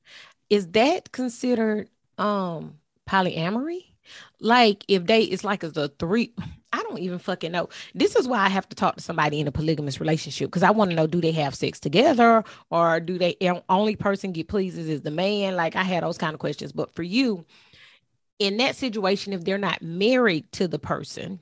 is 0.50 0.68
that 0.70 1.12
considered 1.12 1.90
um 2.18 2.80
polyamory? 3.08 3.84
Like 4.40 4.86
if 4.88 5.06
they, 5.06 5.24
it's 5.24 5.44
like 5.44 5.64
it's 5.64 5.78
a 5.78 5.90
three. 5.90 6.34
I 6.74 6.84
don't 6.84 7.00
even 7.00 7.20
fucking 7.20 7.54
know. 7.54 7.70
This 7.94 8.18
is 8.18 8.28
why 8.28 8.40
I 8.40 8.50
have 8.50 8.68
to 8.68 8.76
talk 8.76 8.98
to 8.98 9.02
somebody 9.02 9.40
in 9.40 9.48
a 9.48 9.52
polygamous 9.52 10.02
relationship 10.02 10.50
because 10.50 10.62
I 10.64 10.72
want 10.72 10.92
to 10.92 10.96
know: 10.96 11.08
do 11.08 11.22
they 11.22 11.32
have 11.32 11.56
sex 11.56 11.80
together, 11.80 12.44
or 12.70 13.00
do 13.00 13.18
they 13.18 13.38
only 13.70 13.96
person 13.96 14.34
get 14.34 14.50
pleases 14.50 14.90
is 14.90 15.02
the 15.02 15.12
man? 15.12 15.56
Like 15.56 15.76
I 15.76 15.84
had 15.84 16.04
those 16.04 16.18
kind 16.18 16.34
of 16.34 16.40
questions. 16.40 16.74
But 16.74 16.94
for 16.94 17.04
you, 17.04 17.46
in 18.40 18.58
that 18.58 18.76
situation, 18.76 19.34
if 19.34 19.44
they're 19.44 19.58
not 19.58 19.82
married 19.82 20.52
to 20.54 20.68
the 20.68 20.80
person, 20.80 21.40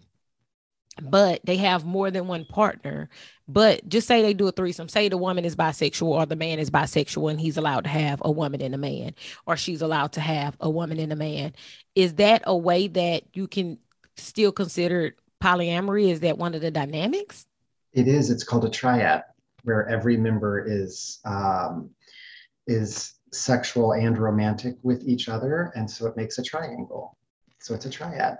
but 1.01 1.41
they 1.43 1.57
have 1.57 1.85
more 1.85 2.11
than 2.11 2.27
one 2.27 2.45
partner. 2.45 3.09
But 3.47 3.87
just 3.89 4.07
say 4.07 4.21
they 4.21 4.33
do 4.33 4.47
a 4.47 4.51
threesome, 4.51 4.89
say 4.89 5.09
the 5.09 5.17
woman 5.17 5.43
is 5.43 5.55
bisexual 5.55 6.07
or 6.07 6.25
the 6.25 6.35
man 6.35 6.59
is 6.59 6.69
bisexual 6.69 7.31
and 7.31 7.39
he's 7.39 7.57
allowed 7.57 7.85
to 7.85 7.89
have 7.89 8.21
a 8.23 8.31
woman 8.31 8.61
and 8.61 8.75
a 8.75 8.77
man, 8.77 9.15
or 9.45 9.57
she's 9.57 9.81
allowed 9.81 10.13
to 10.13 10.21
have 10.21 10.55
a 10.59 10.69
woman 10.69 10.99
and 10.99 11.11
a 11.11 11.15
man. 11.15 11.53
Is 11.95 12.13
that 12.15 12.43
a 12.45 12.55
way 12.55 12.87
that 12.89 13.23
you 13.33 13.47
can 13.47 13.79
still 14.17 14.51
consider 14.51 15.15
polyamory? 15.41 16.09
Is 16.09 16.21
that 16.21 16.37
one 16.37 16.53
of 16.53 16.61
the 16.61 16.71
dynamics? 16.71 17.45
It 17.91 18.07
is. 18.07 18.29
It's 18.29 18.43
called 18.43 18.65
a 18.65 18.69
triad, 18.69 19.23
where 19.63 19.87
every 19.89 20.17
member 20.17 20.65
is 20.65 21.19
um, 21.25 21.89
is 22.67 23.12
sexual 23.33 23.93
and 23.93 24.17
romantic 24.17 24.75
with 24.83 25.07
each 25.07 25.29
other, 25.29 25.71
and 25.75 25.89
so 25.89 26.07
it 26.07 26.15
makes 26.15 26.37
a 26.37 26.43
triangle. 26.43 27.17
So 27.59 27.73
it's 27.73 27.85
a 27.85 27.89
triad. 27.89 28.37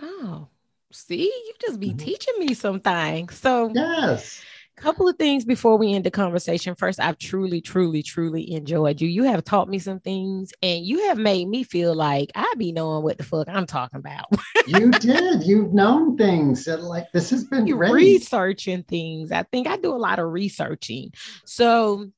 Oh, 0.00 0.48
see, 0.92 1.24
you 1.24 1.52
just 1.60 1.80
be 1.80 1.88
mm-hmm. 1.88 1.98
teaching 1.98 2.34
me 2.38 2.54
some 2.54 2.80
things. 2.80 3.38
So 3.38 3.70
yes. 3.74 4.42
Couple 4.76 5.06
of 5.06 5.16
things 5.16 5.44
before 5.44 5.76
we 5.76 5.92
end 5.92 6.04
the 6.04 6.10
conversation. 6.10 6.74
First, 6.74 7.00
I've 7.00 7.18
truly, 7.18 7.60
truly, 7.60 8.02
truly 8.02 8.50
enjoyed 8.52 8.98
you. 8.98 9.08
You 9.08 9.24
have 9.24 9.44
taught 9.44 9.68
me 9.68 9.78
some 9.78 10.00
things 10.00 10.54
and 10.62 10.86
you 10.86 11.06
have 11.08 11.18
made 11.18 11.48
me 11.48 11.64
feel 11.64 11.94
like 11.94 12.30
I 12.34 12.50
be 12.56 12.72
knowing 12.72 13.02
what 13.02 13.18
the 13.18 13.24
fuck 13.24 13.46
I'm 13.50 13.66
talking 13.66 13.98
about. 13.98 14.24
you 14.66 14.90
did. 14.92 15.42
You've 15.42 15.74
known 15.74 16.16
things. 16.16 16.64
that 16.64 16.82
like 16.82 17.12
this 17.12 17.28
has 17.28 17.44
been 17.44 17.66
great. 17.66 17.92
researching 17.92 18.82
things. 18.84 19.32
I 19.32 19.42
think 19.42 19.66
I 19.66 19.76
do 19.76 19.92
a 19.92 19.96
lot 19.96 20.18
of 20.18 20.32
researching. 20.32 21.12
So 21.44 22.10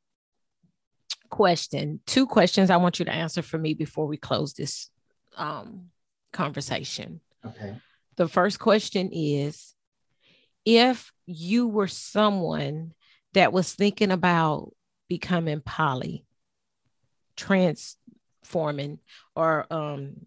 question, 1.32 1.98
two 2.06 2.26
questions 2.26 2.68
I 2.68 2.76
want 2.76 2.98
you 2.98 3.06
to 3.06 3.12
answer 3.12 3.40
for 3.40 3.56
me 3.56 3.72
before 3.72 4.06
we 4.06 4.18
close 4.18 4.52
this 4.52 4.90
um, 5.36 5.86
conversation. 6.30 7.20
Okay. 7.44 7.74
The 8.16 8.28
first 8.28 8.58
question 8.58 9.08
is 9.10 9.74
if 10.66 11.10
you 11.24 11.68
were 11.68 11.88
someone 11.88 12.92
that 13.32 13.50
was 13.50 13.72
thinking 13.72 14.10
about 14.10 14.74
becoming 15.08 15.62
poly, 15.62 16.26
transforming, 17.34 18.98
or 19.34 19.66
um, 19.70 20.26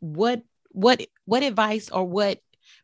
what 0.00 0.42
what 0.68 1.00
what 1.24 1.42
advice 1.42 1.88
or 1.88 2.04
what 2.04 2.38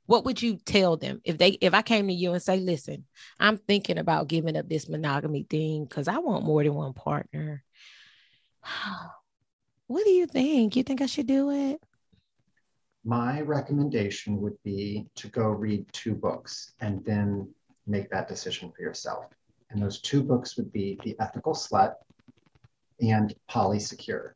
what 0.08 0.24
would 0.24 0.42
you 0.42 0.56
tell 0.56 0.96
them 0.96 1.20
if 1.24 1.38
they 1.38 1.50
if 1.50 1.74
I 1.74 1.82
came 1.82 2.08
to 2.08 2.12
you 2.12 2.32
and 2.32 2.42
say, 2.42 2.58
listen, 2.58 3.04
I'm 3.38 3.58
thinking 3.58 3.98
about 3.98 4.28
giving 4.28 4.56
up 4.56 4.68
this 4.68 4.88
monogamy 4.88 5.46
thing 5.48 5.84
because 5.84 6.08
I 6.08 6.18
want 6.18 6.44
more 6.44 6.64
than 6.64 6.74
one 6.74 6.94
partner. 6.94 7.62
What 9.86 10.04
do 10.04 10.10
you 10.10 10.26
think? 10.26 10.76
You 10.76 10.82
think 10.82 11.00
I 11.00 11.06
should 11.06 11.26
do 11.26 11.50
it? 11.50 11.80
my 13.08 13.40
recommendation 13.40 14.38
would 14.38 14.62
be 14.64 15.06
to 15.14 15.28
go 15.28 15.48
read 15.48 15.86
two 15.92 16.14
books 16.14 16.74
and 16.80 17.02
then 17.06 17.48
make 17.86 18.10
that 18.10 18.28
decision 18.28 18.70
for 18.76 18.82
yourself. 18.82 19.24
And 19.70 19.82
those 19.82 20.00
two 20.02 20.22
books 20.22 20.58
would 20.58 20.70
be 20.72 20.98
The 21.02 21.16
Ethical 21.18 21.54
Slut 21.54 21.94
and 23.00 23.34
Polysecure. 23.50 24.32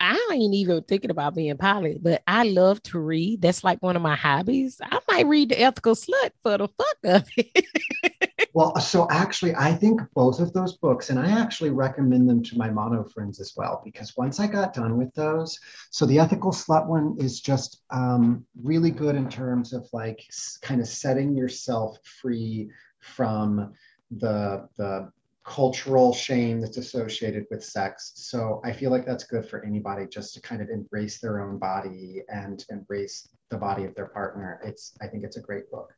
I 0.00 0.30
ain't 0.32 0.54
even 0.54 0.82
thinking 0.82 1.10
about 1.10 1.34
being 1.34 1.56
poly, 1.56 1.98
but 2.00 2.22
I 2.26 2.44
love 2.44 2.82
to 2.84 2.98
read. 2.98 3.42
That's 3.42 3.64
like 3.64 3.82
one 3.82 3.96
of 3.96 4.02
my 4.02 4.16
hobbies. 4.16 4.80
I 4.82 5.00
might 5.08 5.26
read 5.26 5.50
The 5.50 5.60
Ethical 5.60 5.94
Slut 5.94 6.30
for 6.42 6.58
the 6.58 6.68
fuck 6.68 6.96
of 7.04 7.28
it. 7.36 7.64
Well, 8.54 8.74
so 8.80 9.06
actually, 9.10 9.54
I 9.54 9.72
think 9.72 10.00
both 10.14 10.40
of 10.40 10.52
those 10.52 10.78
books, 10.78 11.10
and 11.10 11.18
I 11.18 11.30
actually 11.30 11.70
recommend 11.70 12.28
them 12.28 12.42
to 12.42 12.58
my 12.58 12.70
mono 12.70 13.04
friends 13.04 13.40
as 13.40 13.52
well, 13.56 13.82
because 13.84 14.16
once 14.16 14.40
I 14.40 14.48
got 14.48 14.74
done 14.74 14.96
with 14.96 15.14
those, 15.14 15.60
so 15.90 16.06
the 16.06 16.18
ethical 16.18 16.50
slut 16.50 16.88
one 16.88 17.14
is 17.20 17.40
just 17.40 17.82
um, 17.90 18.44
really 18.60 18.90
good 18.90 19.14
in 19.14 19.28
terms 19.28 19.72
of 19.72 19.88
like 19.92 20.24
kind 20.60 20.80
of 20.80 20.88
setting 20.88 21.36
yourself 21.36 21.98
free 22.20 22.70
from 23.00 23.74
the 24.10 24.68
the 24.76 25.12
cultural 25.48 26.12
shame 26.12 26.60
that's 26.60 26.76
associated 26.76 27.46
with 27.50 27.64
sex. 27.64 28.12
So 28.16 28.60
I 28.64 28.72
feel 28.72 28.90
like 28.90 29.06
that's 29.06 29.24
good 29.24 29.48
for 29.48 29.64
anybody 29.64 30.06
just 30.06 30.34
to 30.34 30.40
kind 30.42 30.60
of 30.60 30.68
embrace 30.68 31.20
their 31.20 31.40
own 31.40 31.58
body 31.58 32.22
and 32.28 32.62
embrace 32.68 33.28
the 33.48 33.56
body 33.56 33.84
of 33.84 33.94
their 33.94 34.08
partner. 34.08 34.60
It's 34.62 34.92
I 35.00 35.06
think 35.06 35.24
it's 35.24 35.38
a 35.38 35.40
great 35.40 35.70
book. 35.70 35.92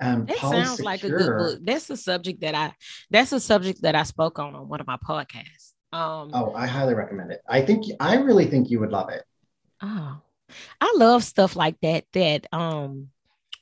Um, 0.00 0.26
that 0.26 0.36
sounds 0.36 0.80
like 0.80 1.04
a 1.04 1.08
good 1.08 1.38
book. 1.38 1.58
That's 1.62 1.88
a 1.88 1.96
subject 1.96 2.42
that 2.42 2.54
I 2.54 2.74
that's 3.10 3.32
a 3.32 3.40
subject 3.40 3.82
that 3.82 3.94
I 3.94 4.02
spoke 4.02 4.38
on 4.38 4.54
on 4.54 4.68
one 4.68 4.80
of 4.80 4.86
my 4.86 4.98
podcasts. 4.98 5.72
Um, 5.92 6.30
oh, 6.34 6.52
I 6.54 6.66
highly 6.66 6.94
recommend 6.94 7.32
it. 7.32 7.40
I 7.48 7.62
think 7.62 7.86
I 7.98 8.16
really 8.16 8.46
think 8.46 8.70
you 8.70 8.80
would 8.80 8.92
love 8.92 9.08
it. 9.08 9.22
Oh, 9.80 10.18
I 10.80 10.94
love 10.96 11.24
stuff 11.24 11.56
like 11.56 11.80
that 11.80 12.04
that 12.12 12.46
um 12.52 13.08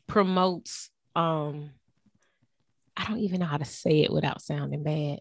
promotes 0.09 0.91
um 1.15 1.71
I 2.97 3.07
don't 3.07 3.21
even 3.21 3.41
know 3.41 3.47
how 3.47 3.57
to 3.57 3.65
say 3.65 4.01
it 4.01 4.13
without 4.13 4.43
sounding 4.43 4.83
bad. 4.83 5.21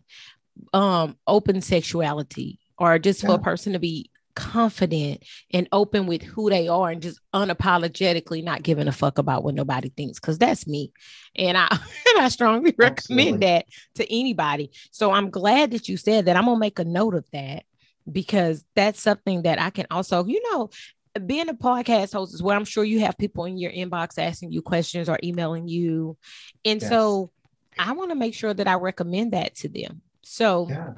Um, 0.74 1.18
open 1.26 1.62
sexuality 1.62 2.60
or 2.78 3.00
just 3.00 3.24
yeah. 3.24 3.30
for 3.30 3.36
a 3.36 3.40
person 3.40 3.74
to 3.74 3.80
be 3.80 4.10
confident 4.36 5.24
and 5.52 5.68
open 5.72 6.08
with 6.08 6.22
who 6.22 6.50
they 6.50 6.68
are 6.68 6.90
and 6.90 7.02
just 7.02 7.20
unapologetically 7.34 8.44
not 8.44 8.64
giving 8.64 8.88
a 8.88 8.92
fuck 8.92 9.18
about 9.18 9.44
what 9.44 9.54
nobody 9.54 9.90
thinks 9.90 10.20
because 10.20 10.38
that's 10.38 10.66
me 10.66 10.92
and 11.36 11.58
i 11.58 11.68
and 11.72 12.24
i 12.24 12.30
strongly 12.30 12.74
recommend 12.78 13.20
Absolutely. 13.20 13.38
that 13.40 13.66
to 13.96 14.10
anybody 14.10 14.72
so 14.92 15.12
i'm 15.12 15.30
glad 15.30 15.72
that 15.72 15.90
you 15.90 15.98
said 15.98 16.26
that 16.26 16.38
i'm 16.38 16.46
gonna 16.46 16.58
make 16.58 16.80
a 16.80 16.86
note 16.86 17.16
of 17.16 17.26
that 17.34 17.64
because 18.10 18.64
that's 18.76 19.02
something 19.02 19.42
that 19.42 19.60
i 19.60 19.70
can 19.70 19.86
also 19.92 20.24
you 20.26 20.42
know 20.52 20.70
being 21.26 21.50
a 21.50 21.54
podcast 21.54 22.14
host 22.14 22.34
is 22.34 22.42
where 22.42 22.56
i'm 22.56 22.66
sure 22.66 22.86
you 22.86 23.02
have 23.02 23.18
people 23.18 23.44
in 23.44 23.58
your 23.58 23.72
inbox 23.72 24.18
asking 24.18 24.54
you 24.54 24.62
questions 24.62 25.10
or 25.10 25.20
emailing 25.22 25.68
you 25.68 26.18
and 26.64 26.82
yes. 26.82 26.90
so 26.90 27.30
i 27.80 27.92
want 27.94 28.12
to 28.12 28.16
make 28.16 28.34
sure 28.34 28.54
that 28.54 28.68
i 28.68 28.76
recommend 28.76 29.34
that 29.34 29.56
to 29.56 29.68
them 29.68 30.02
so 30.22 30.68
yeah 30.70 30.94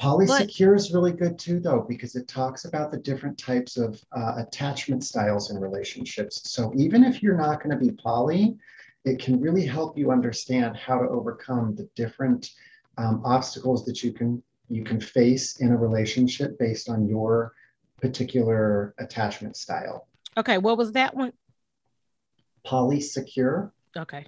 Polysecure 0.00 0.74
is 0.74 0.92
really 0.92 1.12
good 1.12 1.38
too, 1.38 1.60
though, 1.60 1.84
because 1.88 2.16
it 2.16 2.26
talks 2.26 2.64
about 2.64 2.90
the 2.90 2.98
different 2.98 3.38
types 3.38 3.76
of 3.76 4.02
uh, 4.12 4.34
attachment 4.38 5.04
styles 5.04 5.50
in 5.50 5.58
relationships. 5.58 6.50
So 6.50 6.72
even 6.76 7.04
if 7.04 7.22
you're 7.22 7.36
not 7.36 7.62
going 7.62 7.78
to 7.78 7.84
be 7.84 7.92
poly, 7.92 8.56
it 9.04 9.18
can 9.18 9.40
really 9.40 9.66
help 9.66 9.98
you 9.98 10.10
understand 10.10 10.76
how 10.76 10.98
to 10.98 11.08
overcome 11.08 11.74
the 11.74 11.88
different 11.94 12.50
um, 12.98 13.22
obstacles 13.24 13.84
that 13.86 14.02
you 14.02 14.12
can 14.12 14.42
you 14.68 14.84
can 14.84 15.00
face 15.00 15.56
in 15.60 15.70
a 15.70 15.76
relationship 15.76 16.58
based 16.58 16.88
on 16.88 17.06
your 17.06 17.52
particular 18.00 18.94
attachment 18.98 19.56
style. 19.56 20.08
Okay, 20.36 20.56
what 20.56 20.78
was 20.78 20.92
that 20.92 21.14
one? 21.14 21.32
Polysecure. 22.64 23.70
Okay. 23.96 24.26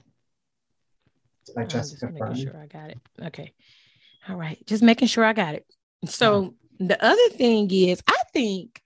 It's 1.44 1.54
by 1.54 1.64
Jessica 1.64 2.08
Making 2.10 2.36
Sure, 2.36 2.56
I 2.56 2.66
got 2.66 2.90
it. 2.90 2.98
Okay. 3.22 3.52
All 4.28 4.36
right. 4.36 4.58
Just 4.66 4.82
making 4.82 5.08
sure 5.08 5.24
I 5.24 5.34
got 5.34 5.54
it. 5.54 5.66
So 6.06 6.54
the 6.78 7.02
other 7.04 7.28
thing 7.36 7.70
is, 7.70 8.02
I 8.08 8.16
think, 8.32 8.80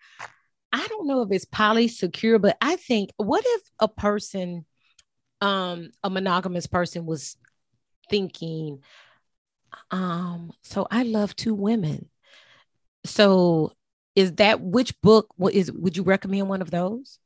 I 0.73 0.85
don't 0.89 1.07
know 1.07 1.23
if 1.23 1.31
it's 1.31 1.45
poly 1.45 1.87
secure, 1.87 2.41
but 2.41 2.57
I 2.61 2.75
think, 2.75 3.11
what 3.17 3.45
if 3.47 3.63
a 3.79 3.87
person, 3.87 4.67
um, 5.41 5.91
a 6.03 6.11
monogamous 6.11 6.67
person 6.67 7.07
was 7.07 7.37
thinking, 8.11 8.81
um, 9.93 10.53
so 10.63 10.89
I 10.91 11.05
love 11.05 11.37
two 11.37 11.55
women. 11.55 12.09
So 13.05 13.73
is 14.17 14.33
that 14.35 14.61
which 14.61 15.01
book 15.01 15.33
what 15.37 15.55
is 15.55 15.71
would 15.71 15.97
you 15.97 16.03
recommend 16.03 16.49
one 16.49 16.61
of 16.61 16.73
those? 16.73 17.21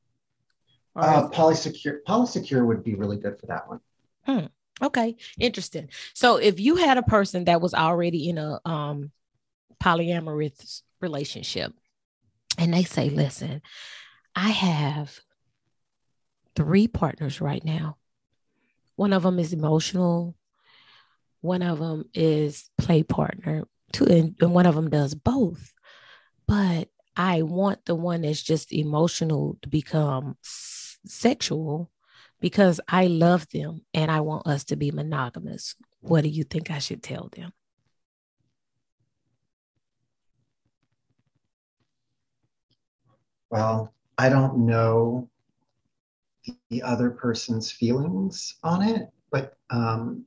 Uh, 0.95 1.31
polysecure 1.31 2.01
polysecure 2.07 2.66
would 2.66 2.85
be 2.85 2.95
really 2.95 3.16
good 3.16 3.40
for 3.40 3.47
that 3.47 3.66
one. 3.66 3.81
Hmm. 4.27 4.47
Okay, 4.83 5.16
interesting. 5.38 5.88
So 6.14 6.37
if 6.37 6.59
you 6.59 6.77
had 6.77 6.99
a 6.99 7.03
person 7.03 7.45
that 7.45 7.61
was 7.61 7.75
already 7.75 8.29
in 8.29 8.38
a 8.38 8.61
um 8.64 9.12
polyamorous 9.83 10.83
relationship 11.01 11.73
and 12.59 12.75
they 12.75 12.83
say, 12.85 13.09
"Listen, 13.11 13.62
I 14.35 14.51
have 14.51 15.21
three 16.57 16.88
partners 16.88 17.40
right 17.40 17.64
now. 17.64 17.97
One 18.97 19.12
of 19.12 19.23
them 19.23 19.38
is 19.38 19.53
emotional, 19.53 20.37
one 21.40 21.62
of 21.62 21.79
them 21.79 22.05
is 22.14 22.71
play 22.79 23.03
partner, 23.03 23.64
two 23.92 24.05
and, 24.07 24.35
one 24.40 24.66
of 24.66 24.75
them 24.75 24.90
does 24.90 25.14
both. 25.14 25.73
But 26.47 26.88
I 27.16 27.42
want 27.42 27.85
the 27.85 27.95
one 27.95 28.23
that's 28.23 28.42
just 28.42 28.73
emotional 28.73 29.59
to 29.62 29.68
become 29.68 30.37
s- 30.45 30.99
sexual 31.07 31.90
because 32.42 32.78
I 32.88 33.07
love 33.07 33.48
them 33.48 33.81
and 33.94 34.11
I 34.11 34.20
want 34.20 34.46
us 34.46 34.64
to 34.64 34.76
be 34.76 34.90
monogamous. 34.90 35.74
What 36.00 36.24
do 36.24 36.28
you 36.28 36.44
think 36.44 36.70
I 36.70 36.78
should 36.78 37.02
tell 37.02 37.31
them? 37.35 37.52
well, 43.52 43.92
I 44.16 44.31
don't 44.31 44.64
know 44.64 45.28
the 46.70 46.83
other 46.83 47.11
person's 47.11 47.70
feelings 47.70 48.57
on 48.64 48.83
it, 48.83 49.09
but 49.31 49.59
um, 49.68 50.24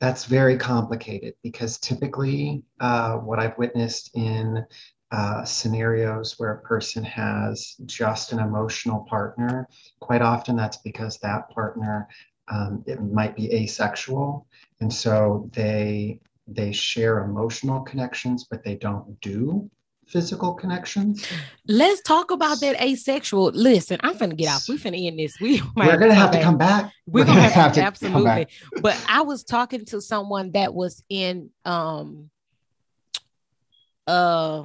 that's 0.00 0.24
very 0.24 0.56
complicated 0.56 1.34
because 1.42 1.78
typically 1.78 2.62
uh, 2.78 3.16
what 3.16 3.40
I've 3.40 3.58
witnessed 3.58 4.12
in 4.14 4.64
uh, 5.12 5.44
scenarios 5.44 6.38
where 6.38 6.52
a 6.52 6.60
person 6.62 7.04
has 7.04 7.76
just 7.86 8.32
an 8.32 8.40
emotional 8.40 9.06
partner, 9.08 9.68
quite 10.00 10.22
often 10.22 10.56
that's 10.56 10.78
because 10.78 11.18
that 11.18 11.48
partner 11.50 12.08
um, 12.48 12.84
it 12.86 13.02
might 13.02 13.34
be 13.34 13.52
asexual, 13.52 14.46
and 14.80 14.92
so 14.92 15.50
they 15.52 16.20
they 16.46 16.72
share 16.72 17.24
emotional 17.24 17.80
connections, 17.80 18.46
but 18.48 18.62
they 18.62 18.76
don't 18.76 19.20
do 19.20 19.68
physical 20.06 20.54
connections. 20.54 21.26
Let's 21.66 22.00
talk 22.02 22.30
about 22.30 22.60
that 22.60 22.80
asexual. 22.80 23.50
Listen, 23.52 23.98
I'm 24.02 24.14
finna 24.14 24.36
get 24.36 24.48
off. 24.48 24.68
We 24.68 24.78
finna 24.78 25.04
end 25.04 25.18
this. 25.18 25.40
We 25.40 25.60
we're 25.76 25.98
gonna 25.98 26.14
have 26.14 26.30
to 26.32 26.42
come 26.42 26.56
back. 26.56 26.92
We're, 27.06 27.24
gonna, 27.24 27.40
gonna, 27.40 27.50
have, 27.50 27.72
to 27.74 27.82
absolutely. 27.82 28.46
But 28.80 29.02
I 29.08 29.22
was 29.22 29.42
talking 29.42 29.84
to 29.86 30.00
someone 30.00 30.52
that 30.52 30.72
was 30.72 31.02
in 31.08 31.50
um 31.64 32.30
uh 34.06 34.62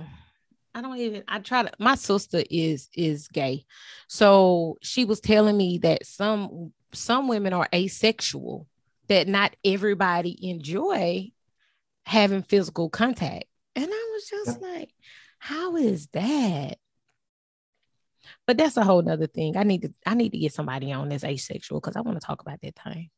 I 0.74 0.82
don't 0.82 0.98
even 0.98 1.24
I 1.28 1.40
try 1.40 1.64
to 1.64 1.72
my 1.80 1.96
sister 1.96 2.44
is 2.50 2.90
is 2.94 3.28
gay. 3.28 3.66
So 4.08 4.78
she 4.82 5.06
was 5.06 5.20
telling 5.20 5.58
me 5.58 5.80
that 5.80 6.06
some 6.06 6.74
some 6.94 7.28
women 7.28 7.54
are 7.54 7.68
asexual, 7.74 8.68
that 9.08 9.28
not 9.28 9.56
everybody 9.66 10.50
enjoy 10.50 11.32
having 12.06 12.44
physical 12.44 12.90
contact. 12.90 13.46
And 13.76 13.86
I 13.86 14.10
was 14.14 14.30
just 14.30 14.62
like, 14.62 14.90
how 15.40 15.76
is 15.76 16.08
that? 16.08 16.78
But 18.48 18.58
that's 18.58 18.78
a 18.78 18.84
whole 18.84 19.02
nother 19.02 19.28
thing. 19.28 19.58
I 19.58 19.64
need 19.64 19.84
to 19.84 19.94
I 20.06 20.14
need 20.14 20.32
to 20.32 20.38
get 20.38 20.54
somebody 20.54 20.92
on 20.92 21.10
this 21.10 21.24
asexual 21.24 21.80
because 21.80 21.96
I 21.96 22.02
want 22.02 22.20
to 22.20 22.26
talk 22.26 22.42
about 22.42 22.62
that 22.62 22.80
thing. 22.84 23.10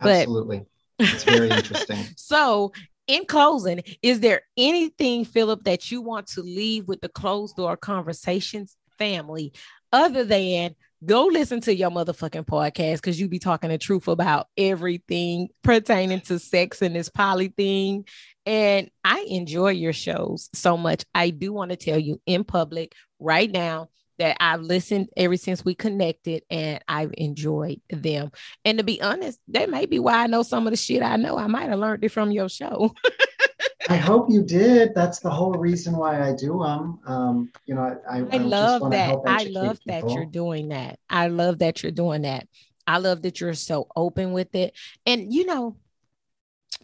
Absolutely. 0.00 0.64
it's 0.98 1.24
very 1.24 1.50
interesting. 1.50 2.04
So 2.16 2.72
in 3.12 3.26
closing, 3.26 3.82
is 4.00 4.20
there 4.20 4.40
anything, 4.56 5.26
Philip, 5.26 5.64
that 5.64 5.90
you 5.90 6.00
want 6.00 6.28
to 6.28 6.40
leave 6.40 6.88
with 6.88 7.02
the 7.02 7.10
closed 7.10 7.56
door 7.56 7.76
conversations 7.76 8.74
family 8.98 9.52
other 9.92 10.24
than 10.24 10.74
go 11.04 11.26
listen 11.26 11.60
to 11.60 11.74
your 11.74 11.90
motherfucking 11.90 12.46
podcast 12.46 12.96
because 12.96 13.20
you 13.20 13.28
be 13.28 13.38
talking 13.38 13.68
the 13.68 13.76
truth 13.76 14.08
about 14.08 14.46
everything 14.56 15.48
pertaining 15.62 16.22
to 16.22 16.38
sex 16.38 16.80
and 16.80 16.96
this 16.96 17.10
poly 17.10 17.48
thing. 17.48 18.06
And 18.46 18.90
I 19.04 19.26
enjoy 19.28 19.72
your 19.72 19.92
shows 19.92 20.48
so 20.54 20.78
much. 20.78 21.04
I 21.14 21.30
do 21.30 21.52
want 21.52 21.70
to 21.70 21.76
tell 21.76 21.98
you 21.98 22.18
in 22.24 22.44
public 22.44 22.94
right 23.18 23.50
now 23.50 23.90
that 24.18 24.36
I've 24.40 24.60
listened 24.60 25.08
ever 25.16 25.36
since 25.36 25.64
we 25.64 25.74
connected 25.74 26.42
and 26.50 26.82
I've 26.88 27.12
enjoyed 27.16 27.80
them. 27.90 28.32
And 28.64 28.78
to 28.78 28.84
be 28.84 29.00
honest, 29.00 29.40
that 29.48 29.70
may 29.70 29.86
be 29.86 29.98
why 29.98 30.22
I 30.22 30.26
know 30.26 30.42
some 30.42 30.66
of 30.66 30.72
the 30.72 30.76
shit 30.76 31.02
I 31.02 31.16
know. 31.16 31.38
I 31.38 31.46
might 31.46 31.68
have 31.68 31.78
learned 31.78 32.04
it 32.04 32.10
from 32.10 32.30
your 32.30 32.48
show. 32.48 32.94
I 33.88 33.96
hope 33.96 34.30
you 34.30 34.42
did. 34.42 34.94
That's 34.94 35.18
the 35.18 35.30
whole 35.30 35.54
reason 35.54 35.96
why 35.96 36.28
I 36.28 36.34
do 36.34 36.62
them. 36.62 37.00
Um, 37.06 37.52
you 37.66 37.74
know, 37.74 37.98
I, 38.08 38.18
I, 38.18 38.26
I 38.32 38.36
love 38.38 38.90
that. 38.90 39.18
I 39.26 39.44
love 39.44 39.80
people. 39.84 40.08
that 40.08 40.14
you're 40.14 40.24
doing 40.24 40.68
that. 40.68 40.98
I 41.10 41.28
love 41.28 41.58
that 41.58 41.82
you're 41.82 41.92
doing 41.92 42.22
that. 42.22 42.46
I 42.86 42.98
love 42.98 43.22
that 43.22 43.40
you're 43.40 43.54
so 43.54 43.88
open 43.96 44.32
with 44.32 44.54
it. 44.54 44.74
And 45.04 45.32
you 45.32 45.46
know, 45.46 45.76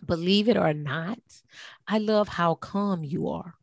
believe 0.04 0.48
it 0.48 0.56
or 0.56 0.72
not, 0.72 1.18
I 1.86 1.98
love 1.98 2.28
how 2.28 2.54
calm 2.54 3.04
you 3.04 3.28
are. 3.28 3.54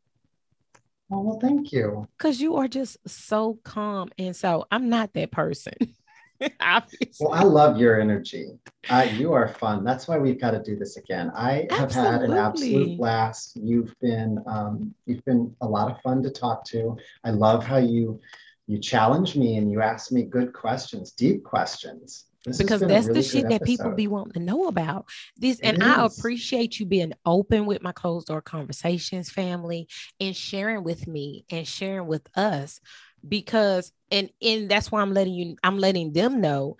Oh, 1.12 1.22
well, 1.22 1.39
thank 1.39 1.72
you. 1.72 2.08
Because 2.18 2.41
you 2.41 2.56
are 2.56 2.68
just 2.68 2.98
so 3.08 3.60
calm. 3.63 4.10
And 4.18 4.36
so 4.36 4.65
I'm 4.72 4.89
not 4.89 5.13
that 5.13 5.32
person. 5.32 5.74
well, 7.20 7.32
I 7.32 7.44
love 7.44 7.78
your 7.78 8.02
energy. 8.02 8.50
Uh, 8.89 9.08
you 9.13 9.34
are 9.34 9.48
fun. 9.48 9.84
That's 9.84 10.08
why 10.08 10.18
we've 10.18 10.39
got 10.39 10.52
to 10.52 10.63
do 10.63 10.76
this 10.76 10.98
again. 10.98 11.32
I 11.36 11.68
have 11.70 11.96
Absolutely. 11.96 12.12
had 12.12 12.22
an 12.24 12.34
absolute 12.34 12.98
blast. 12.98 13.56
You've 13.56 13.94
been 14.02 14.44
um, 14.48 14.94
you've 15.06 15.24
been 15.26 15.56
a 15.62 15.68
lot 15.68 15.91
of 15.91 16.02
fun 16.02 16.24
to 16.24 16.30
talk 16.30 16.65
to. 16.65 16.98
I 17.24 17.32
love 17.32 17.65
how 17.65 17.78
you 17.78 18.20
you 18.68 18.80
challenge 18.80 19.36
me 19.36 19.58
and 19.58 19.72
you 19.72 19.82
ask 19.82 20.12
me 20.12 20.24
good 20.24 20.54
questions, 20.54 21.12
deep 21.12 21.44
questions. 21.44 22.26
This 22.45 22.58
because 22.58 22.81
that's 22.81 23.08
really 23.08 23.21
the 23.21 23.27
shit 23.27 23.49
that 23.49 23.63
people 23.63 23.91
be 23.91 24.08
wanting 24.08 24.34
to 24.34 24.39
know 24.39 24.67
about 24.67 25.05
this 25.38 25.60
it 25.60 25.67
and 25.67 25.77
is. 25.77 25.84
i 25.84 26.05
appreciate 26.05 26.79
you 26.79 26.86
being 26.86 27.13
open 27.25 27.65
with 27.65 27.81
my 27.81 27.91
closed 27.91 28.27
door 28.27 28.41
conversations 28.41 29.29
family 29.29 29.88
and 30.19 30.36
sharing 30.36 30.84
with 30.84 31.08
me 31.08 31.45
and 31.49 31.67
sharing 31.67 32.08
with 32.08 32.27
us 32.36 32.79
because 33.27 33.91
and 34.12 34.29
and 34.41 34.69
that's 34.69 34.91
why 34.91 35.01
I'm 35.01 35.13
letting 35.13 35.34
you 35.34 35.55
I'm 35.63 35.79
letting 35.79 36.13
them 36.13 36.41
know 36.41 36.77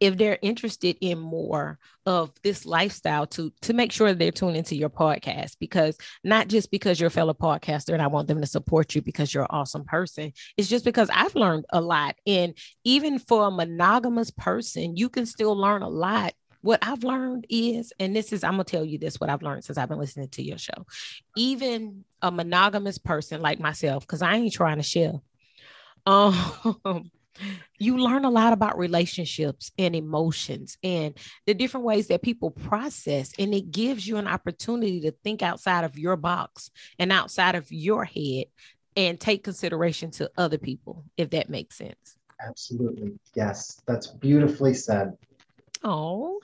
if 0.00 0.16
they're 0.16 0.38
interested 0.42 0.96
in 1.00 1.18
more 1.18 1.78
of 2.06 2.32
this 2.42 2.64
lifestyle 2.64 3.26
to 3.26 3.52
to 3.62 3.72
make 3.72 3.92
sure 3.92 4.12
they're 4.12 4.30
tuning 4.30 4.56
into 4.56 4.76
your 4.76 4.90
podcast 4.90 5.56
because 5.58 5.96
not 6.24 6.48
just 6.48 6.70
because 6.70 6.98
you're 6.98 7.08
a 7.08 7.10
fellow 7.10 7.34
podcaster 7.34 7.92
and 7.92 8.02
I 8.02 8.06
want 8.06 8.28
them 8.28 8.40
to 8.40 8.46
support 8.46 8.94
you 8.94 9.02
because 9.02 9.32
you're 9.32 9.44
an 9.44 9.50
awesome 9.50 9.84
person. 9.84 10.32
It's 10.56 10.68
just 10.68 10.84
because 10.84 11.10
I've 11.12 11.34
learned 11.34 11.66
a 11.70 11.80
lot. 11.80 12.16
And 12.26 12.54
even 12.84 13.18
for 13.18 13.46
a 13.46 13.50
monogamous 13.50 14.30
person 14.30 14.96
you 14.96 15.08
can 15.08 15.26
still 15.26 15.56
learn 15.56 15.82
a 15.82 15.88
lot. 15.88 16.34
What 16.60 16.80
I've 16.82 17.04
learned 17.04 17.46
is, 17.48 17.92
and 18.00 18.16
this 18.16 18.32
is, 18.32 18.42
I'm 18.42 18.54
gonna 18.54 18.64
tell 18.64 18.84
you 18.84 18.98
this, 18.98 19.20
what 19.20 19.30
I've 19.30 19.42
learned 19.42 19.62
since 19.62 19.78
I've 19.78 19.88
been 19.88 20.00
listening 20.00 20.28
to 20.30 20.42
your 20.42 20.58
show. 20.58 20.86
Even 21.36 22.04
a 22.20 22.32
monogamous 22.32 22.98
person 22.98 23.40
like 23.40 23.60
myself, 23.60 24.04
because 24.04 24.22
I 24.22 24.34
ain't 24.34 24.52
trying 24.52 24.78
to 24.78 24.82
share 24.82 25.20
um, 26.84 27.10
you 27.78 27.98
learn 27.98 28.24
a 28.24 28.30
lot 28.30 28.52
about 28.52 28.78
relationships 28.78 29.70
and 29.78 29.94
emotions 29.94 30.76
and 30.82 31.16
the 31.46 31.54
different 31.54 31.86
ways 31.86 32.08
that 32.08 32.22
people 32.22 32.50
process 32.50 33.32
and 33.38 33.54
it 33.54 33.70
gives 33.70 34.06
you 34.06 34.16
an 34.16 34.26
opportunity 34.26 35.00
to 35.00 35.12
think 35.24 35.42
outside 35.42 35.84
of 35.84 35.98
your 35.98 36.16
box 36.16 36.70
and 36.98 37.12
outside 37.12 37.54
of 37.54 37.70
your 37.70 38.04
head 38.04 38.46
and 38.96 39.20
take 39.20 39.44
consideration 39.44 40.10
to 40.10 40.30
other 40.36 40.58
people 40.58 41.04
if 41.16 41.30
that 41.30 41.48
makes 41.48 41.76
sense. 41.76 42.16
Absolutely. 42.46 43.18
Yes 43.34 43.80
that's 43.86 44.06
beautifully 44.08 44.74
said 44.74 45.12
Oh, 45.84 46.40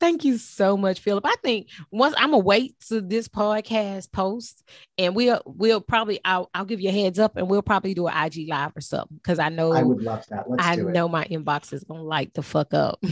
thank 0.00 0.24
you 0.24 0.38
so 0.38 0.76
much, 0.76 1.00
Philip. 1.00 1.24
I 1.26 1.34
think 1.42 1.68
once 1.90 2.14
I'm 2.16 2.30
gonna 2.30 2.38
wait 2.38 2.78
to 2.88 3.00
this 3.00 3.28
podcast 3.28 4.12
post, 4.12 4.62
and 4.98 5.14
we'll 5.14 5.40
we'll 5.44 5.80
probably 5.80 6.20
I'll 6.24 6.50
I'll 6.54 6.64
give 6.64 6.80
you 6.80 6.88
a 6.88 6.92
heads 6.92 7.18
up, 7.18 7.36
and 7.36 7.48
we'll 7.48 7.62
probably 7.62 7.94
do 7.94 8.06
an 8.06 8.26
IG 8.26 8.48
live 8.48 8.72
or 8.76 8.80
something 8.80 9.16
because 9.16 9.38
I 9.38 9.48
know 9.48 9.72
I 9.72 9.82
would 9.82 10.02
love 10.02 10.24
that. 10.30 10.48
Let's 10.48 10.64
I 10.64 10.76
know 10.76 11.08
my 11.08 11.24
inbox 11.24 11.72
is 11.72 11.84
gonna 11.84 12.02
like 12.02 12.32
the 12.34 12.42
fuck 12.42 12.74
up. 12.74 13.02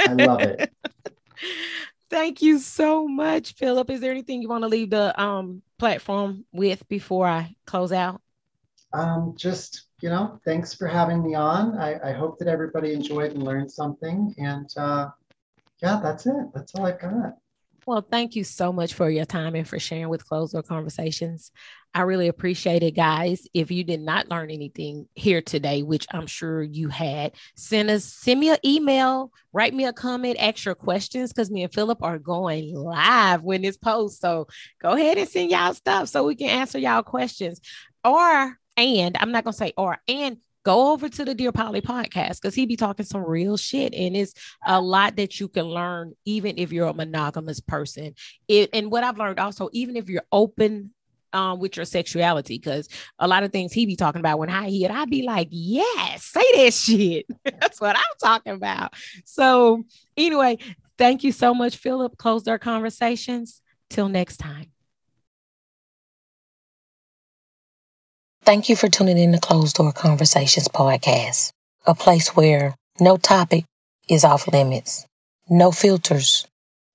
I 0.00 0.12
love 0.12 0.40
it. 0.40 0.72
Thank 2.10 2.40
you 2.40 2.58
so 2.58 3.06
much, 3.06 3.54
Philip. 3.54 3.90
Is 3.90 4.00
there 4.00 4.10
anything 4.10 4.40
you 4.40 4.48
want 4.48 4.64
to 4.64 4.68
leave 4.68 4.90
the 4.90 5.18
um 5.20 5.62
platform 5.78 6.44
with 6.52 6.86
before 6.88 7.26
I 7.26 7.54
close 7.66 7.92
out? 7.92 8.20
Um, 8.92 9.34
just 9.36 9.88
you 10.00 10.08
know, 10.08 10.38
thanks 10.44 10.74
for 10.74 10.86
having 10.86 11.22
me 11.24 11.34
on. 11.34 11.76
I, 11.76 12.10
I 12.10 12.12
hope 12.12 12.38
that 12.38 12.48
everybody 12.48 12.92
enjoyed 12.92 13.32
and 13.32 13.42
learned 13.42 13.70
something. 13.70 14.34
And 14.38 14.68
uh, 14.76 15.08
yeah, 15.82 16.00
that's 16.02 16.26
it. 16.26 16.52
That's 16.54 16.74
all 16.74 16.86
I've 16.86 17.00
got. 17.00 17.34
Well, 17.86 18.06
thank 18.08 18.36
you 18.36 18.44
so 18.44 18.70
much 18.70 18.92
for 18.92 19.08
your 19.08 19.24
time 19.24 19.54
and 19.54 19.66
for 19.66 19.78
sharing 19.78 20.10
with 20.10 20.26
Closed 20.26 20.52
Door 20.52 20.64
Conversations. 20.64 21.50
I 21.94 22.02
really 22.02 22.28
appreciate 22.28 22.82
it, 22.82 22.94
guys. 22.94 23.46
If 23.54 23.70
you 23.70 23.82
did 23.82 24.00
not 24.00 24.28
learn 24.28 24.50
anything 24.50 25.08
here 25.14 25.40
today, 25.40 25.82
which 25.82 26.06
I'm 26.12 26.26
sure 26.26 26.62
you 26.62 26.88
had, 26.88 27.32
send 27.56 27.88
us 27.88 28.04
send 28.04 28.40
me 28.40 28.50
an 28.50 28.58
email, 28.62 29.32
write 29.54 29.72
me 29.72 29.86
a 29.86 29.94
comment, 29.94 30.36
ask 30.38 30.66
your 30.66 30.74
questions 30.74 31.32
because 31.32 31.50
me 31.50 31.62
and 31.62 31.72
Philip 31.72 32.02
are 32.02 32.18
going 32.18 32.74
live 32.74 33.42
when 33.42 33.62
this 33.62 33.78
post. 33.78 34.20
So 34.20 34.48
go 34.82 34.92
ahead 34.92 35.16
and 35.16 35.28
send 35.28 35.50
y'all 35.50 35.72
stuff 35.72 36.10
so 36.10 36.24
we 36.24 36.34
can 36.34 36.50
answer 36.50 36.78
y'all 36.78 37.02
questions. 37.02 37.58
Or 38.04 38.57
and 38.78 39.16
I'm 39.18 39.32
not 39.32 39.44
gonna 39.44 39.52
say 39.52 39.72
or 39.76 39.98
and 40.08 40.38
go 40.64 40.92
over 40.92 41.08
to 41.08 41.24
the 41.24 41.34
Dear 41.34 41.50
Polly 41.50 41.80
podcast 41.80 42.42
because 42.42 42.54
he 42.54 42.66
be 42.66 42.76
talking 42.76 43.06
some 43.06 43.24
real 43.24 43.56
shit. 43.56 43.94
And 43.94 44.14
it's 44.14 44.34
a 44.66 44.80
lot 44.80 45.16
that 45.16 45.40
you 45.40 45.48
can 45.48 45.64
learn, 45.64 46.14
even 46.24 46.58
if 46.58 46.72
you're 46.72 46.88
a 46.88 46.94
monogamous 46.94 47.58
person. 47.58 48.14
It, 48.48 48.70
and 48.74 48.90
what 48.90 49.02
I've 49.02 49.16
learned 49.18 49.38
also, 49.40 49.70
even 49.72 49.96
if 49.96 50.10
you're 50.10 50.26
open 50.30 50.92
um, 51.32 51.58
with 51.58 51.76
your 51.76 51.86
sexuality, 51.86 52.58
because 52.58 52.88
a 53.18 53.26
lot 53.26 53.44
of 53.44 53.52
things 53.52 53.72
he 53.72 53.86
be 53.86 53.96
talking 53.96 54.20
about 54.20 54.38
when 54.38 54.50
I 54.50 54.68
hear 54.68 54.90
it, 54.90 54.94
I'd 54.94 55.10
be 55.10 55.22
like, 55.22 55.48
yes, 55.50 56.24
say 56.24 56.44
that 56.56 56.74
shit. 56.74 57.26
That's 57.44 57.80
what 57.80 57.96
I'm 57.96 58.02
talking 58.22 58.52
about. 58.52 58.92
So 59.24 59.84
anyway, 60.18 60.58
thank 60.98 61.24
you 61.24 61.32
so 61.32 61.54
much, 61.54 61.76
Philip. 61.76 62.18
Closed 62.18 62.44
Door 62.44 62.58
Conversations. 62.58 63.62
Till 63.90 64.10
next 64.10 64.36
time. 64.36 64.70
Thank 68.48 68.70
you 68.70 68.76
for 68.76 68.88
tuning 68.88 69.18
in 69.18 69.32
to 69.32 69.38
Closed 69.38 69.76
Door 69.76 69.92
Conversations 69.92 70.68
podcast, 70.68 71.52
a 71.86 71.94
place 71.94 72.34
where 72.34 72.74
no 72.98 73.18
topic 73.18 73.66
is 74.08 74.24
off 74.24 74.48
limits, 74.48 75.04
no 75.50 75.70
filters 75.70 76.46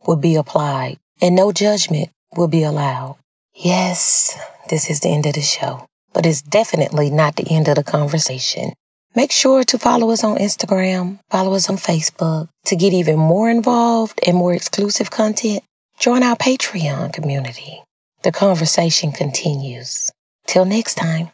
will 0.07 0.15
be 0.15 0.33
applied, 0.33 0.97
and 1.21 1.35
no 1.35 1.51
judgment 1.51 2.09
will 2.35 2.47
be 2.47 2.63
allowed. 2.63 3.17
Yes, 3.53 4.35
this 4.71 4.89
is 4.89 5.01
the 5.01 5.09
end 5.09 5.27
of 5.27 5.35
the 5.35 5.41
show. 5.41 5.85
but 6.11 6.25
it's 6.25 6.41
definitely 6.41 7.11
not 7.11 7.35
the 7.35 7.47
end 7.47 7.67
of 7.67 7.75
the 7.75 7.83
conversation. 7.83 8.73
Make 9.13 9.31
sure 9.31 9.63
to 9.63 9.77
follow 9.77 10.09
us 10.09 10.23
on 10.23 10.39
Instagram, 10.39 11.19
follow 11.29 11.53
us 11.53 11.69
on 11.69 11.77
Facebook. 11.77 12.49
To 12.65 12.75
get 12.75 12.93
even 12.93 13.19
more 13.19 13.51
involved 13.51 14.19
and 14.25 14.35
more 14.35 14.55
exclusive 14.55 15.11
content, 15.11 15.63
join 15.99 16.23
our 16.23 16.35
Patreon 16.35 17.13
community. 17.13 17.83
The 18.23 18.31
conversation 18.31 19.11
continues. 19.11 20.09
Till 20.45 20.65
next 20.65 20.95
time. 20.95 21.29